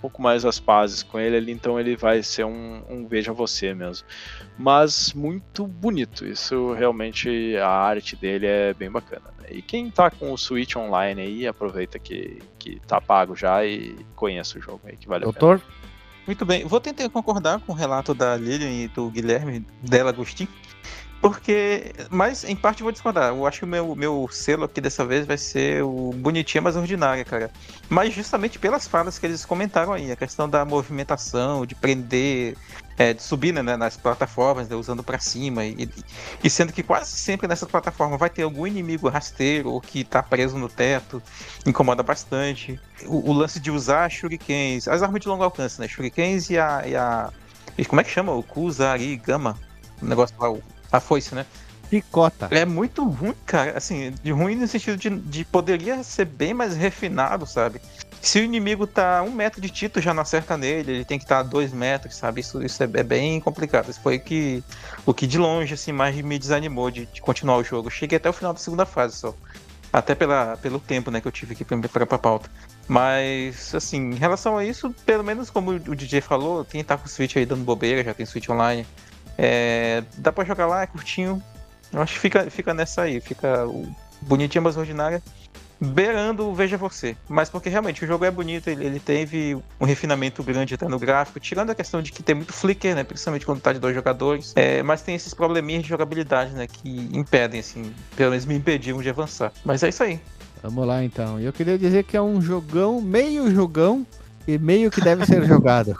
[0.00, 3.74] pouco mais as pazes com ele ali, então ele vai ser um, um Veja Você
[3.74, 4.06] mesmo.
[4.58, 9.26] Mas muito bonito, isso realmente, a arte dele é bem bacana.
[9.38, 9.48] Né?
[9.50, 13.96] E quem tá com o Switch Online aí, aproveita que, que tá pago já e
[14.16, 15.56] conheça o jogo aí, que vale Doutor?
[15.56, 15.80] a pena.
[16.26, 20.48] Muito bem, vou tentar concordar com o relato da Lilian e do Guilherme, dela Agostinho.
[21.20, 23.28] Porque, mas em parte vou discordar.
[23.28, 26.76] Eu acho que o meu, meu selo aqui dessa vez vai ser o bonitinha, mas
[26.76, 27.50] ordinária, cara.
[27.90, 32.56] Mas justamente pelas falas que eles comentaram aí, a questão da movimentação, de prender,
[32.96, 35.66] é, de subir né, nas plataformas, né, usando para cima.
[35.66, 35.90] E,
[36.42, 40.22] e, sendo que quase sempre nessas plataformas vai ter algum inimigo rasteiro ou que tá
[40.22, 41.22] preso no teto,
[41.66, 42.80] incomoda bastante.
[43.04, 45.86] O, o lance de usar shurikens, as armas de longo alcance, né?
[45.86, 46.82] Shurikens e a.
[46.86, 47.30] E a
[47.88, 48.32] como é que chama?
[48.32, 49.58] O Kuzari Gama.
[50.00, 51.46] O negócio lá, o a foice, né?
[51.90, 52.48] Picota.
[52.52, 53.76] É muito ruim, cara.
[53.76, 57.80] Assim, de ruim no sentido de, de poderia ser bem mais refinado, sabe?
[58.22, 61.24] Se o inimigo tá um metro de Tito, já não acerta nele, ele tem que
[61.24, 62.42] estar tá a dois metros, sabe?
[62.42, 63.90] Isso, isso é, é, bem complicado.
[63.90, 64.62] Isso foi que,
[65.04, 67.90] o que de longe assim, mais me desanimou de, de continuar o jogo.
[67.90, 69.34] cheguei até o final da segunda fase só.
[69.92, 72.48] Até pela, pelo tempo né, que eu tive aqui pra preparar pra pauta.
[72.86, 77.06] Mas, assim, em relação a isso, pelo menos como o DJ falou, quem tá com
[77.06, 78.86] o Switch aí dando bobeira, já tem Switch online.
[79.42, 81.42] É, dá pra jogar lá, é curtinho.
[81.90, 83.66] Eu acho que fica, fica nessa aí, fica
[84.20, 85.22] bonitinha, mas ordinária.
[85.80, 87.16] Beirando o Veja Você.
[87.26, 90.98] Mas porque realmente o jogo é bonito, ele, ele, teve um refinamento grande até no
[90.98, 93.02] gráfico, tirando a questão de que tem muito flicker, né?
[93.02, 94.52] Principalmente quando tá de dois jogadores.
[94.54, 96.66] É, mas tem esses probleminhas de jogabilidade, né?
[96.66, 99.52] Que impedem, assim, pelo menos me impediram de avançar.
[99.64, 100.20] Mas é isso aí.
[100.62, 101.40] Vamos lá então.
[101.40, 104.06] Eu queria dizer que é um jogão, meio jogão,
[104.54, 105.96] e meio que deve ser jogado.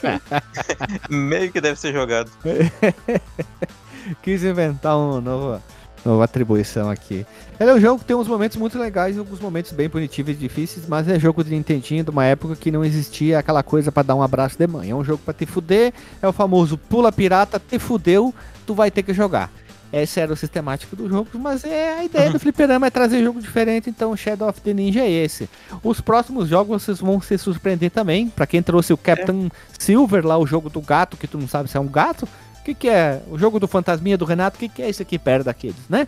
[1.10, 2.30] meio que deve ser jogado.
[4.22, 5.62] Quis inventar uma nova,
[6.04, 7.26] nova atribuição aqui.
[7.58, 10.32] Ele é um jogo que tem uns momentos muito legais e alguns momentos bem punitivos
[10.32, 13.92] e difíceis, mas é jogo de Nintendinho de uma época que não existia aquela coisa
[13.92, 14.90] para dar um abraço de mãe.
[14.90, 18.34] É um jogo para te fuder, é o famoso pula pirata, te fudeu,
[18.66, 19.50] tu vai ter que jogar.
[19.92, 23.40] Esse era o sistemático do jogo, mas é a ideia do fliperama é trazer jogo
[23.40, 25.48] diferente, então Shadow of the Ninja é esse.
[25.82, 28.28] Os próximos jogos vocês vão se surpreender também.
[28.28, 29.50] Para quem trouxe o Captain é.
[29.78, 32.28] Silver lá, o jogo do gato, que tu não sabe se é um gato.
[32.60, 33.20] O que, que é?
[33.28, 36.06] O jogo do fantasminha do Renato, o que, que é esse aqui perto daqueles, né?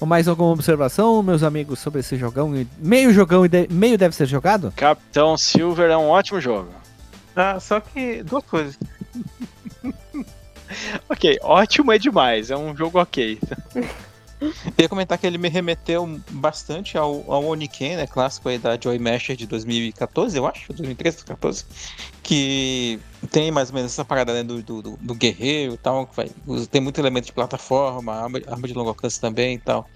[0.00, 2.52] Ou mais alguma observação, meus amigos, sobre esse jogão?
[2.78, 3.66] Meio jogão e de...
[3.70, 4.72] meio deve ser jogado?
[4.76, 6.68] Capitão Silver é um ótimo jogo.
[7.34, 8.78] Ah, só que duas coisas.
[11.08, 13.38] ok, ótimo é demais, é um jogo ok.
[14.40, 18.06] Eu ia comentar que ele me remeteu bastante ao, ao Oniken, né?
[18.06, 21.64] Clássico aí da Joy Masher de 2014, eu acho, 2013, 2014.
[22.22, 22.98] Que
[23.30, 26.10] tem mais ou menos essa parada né, do, do, do guerreiro e tal.
[26.14, 26.30] Vai,
[26.70, 29.88] tem muito elemento de plataforma, arma, arma de longo alcance também e tal.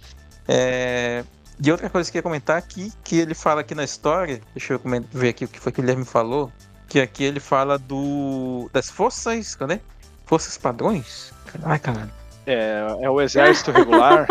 [0.47, 1.25] É,
[1.63, 4.75] e outra coisa que eu ia comentar aqui, que ele fala aqui na história, deixa
[4.75, 4.81] eu
[5.13, 6.53] ver aqui o que foi que o Guilherme falou,
[6.89, 9.81] que aqui ele fala do das forças, cadê?
[10.29, 11.33] Forças padrões?
[11.65, 12.11] Ai, caralho.
[12.47, 14.27] É, é o exército regular.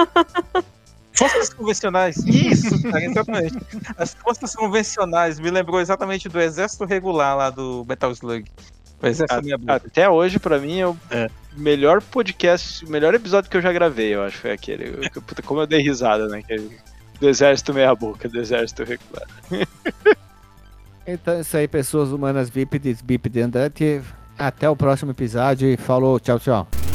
[1.12, 2.18] Forças convencionais.
[2.18, 3.58] Isso, cara, exatamente.
[3.98, 8.46] As forças convencionais me lembrou exatamente do exército regular lá do Metal Slug.
[9.02, 11.28] A, até hoje, pra mim, é o é.
[11.56, 14.38] melhor podcast, o melhor episódio que eu já gravei, eu acho.
[14.38, 15.10] Foi aquele.
[15.10, 16.40] Puta, como eu dei risada, né?
[16.40, 16.78] Aquele,
[17.20, 19.28] do exército meia-boca, do exército regular.
[21.08, 24.04] então, é isso aí, pessoas humanas bípedes, bípede andante.
[24.38, 26.87] Até o próximo episódio e falou, tchau, tchau.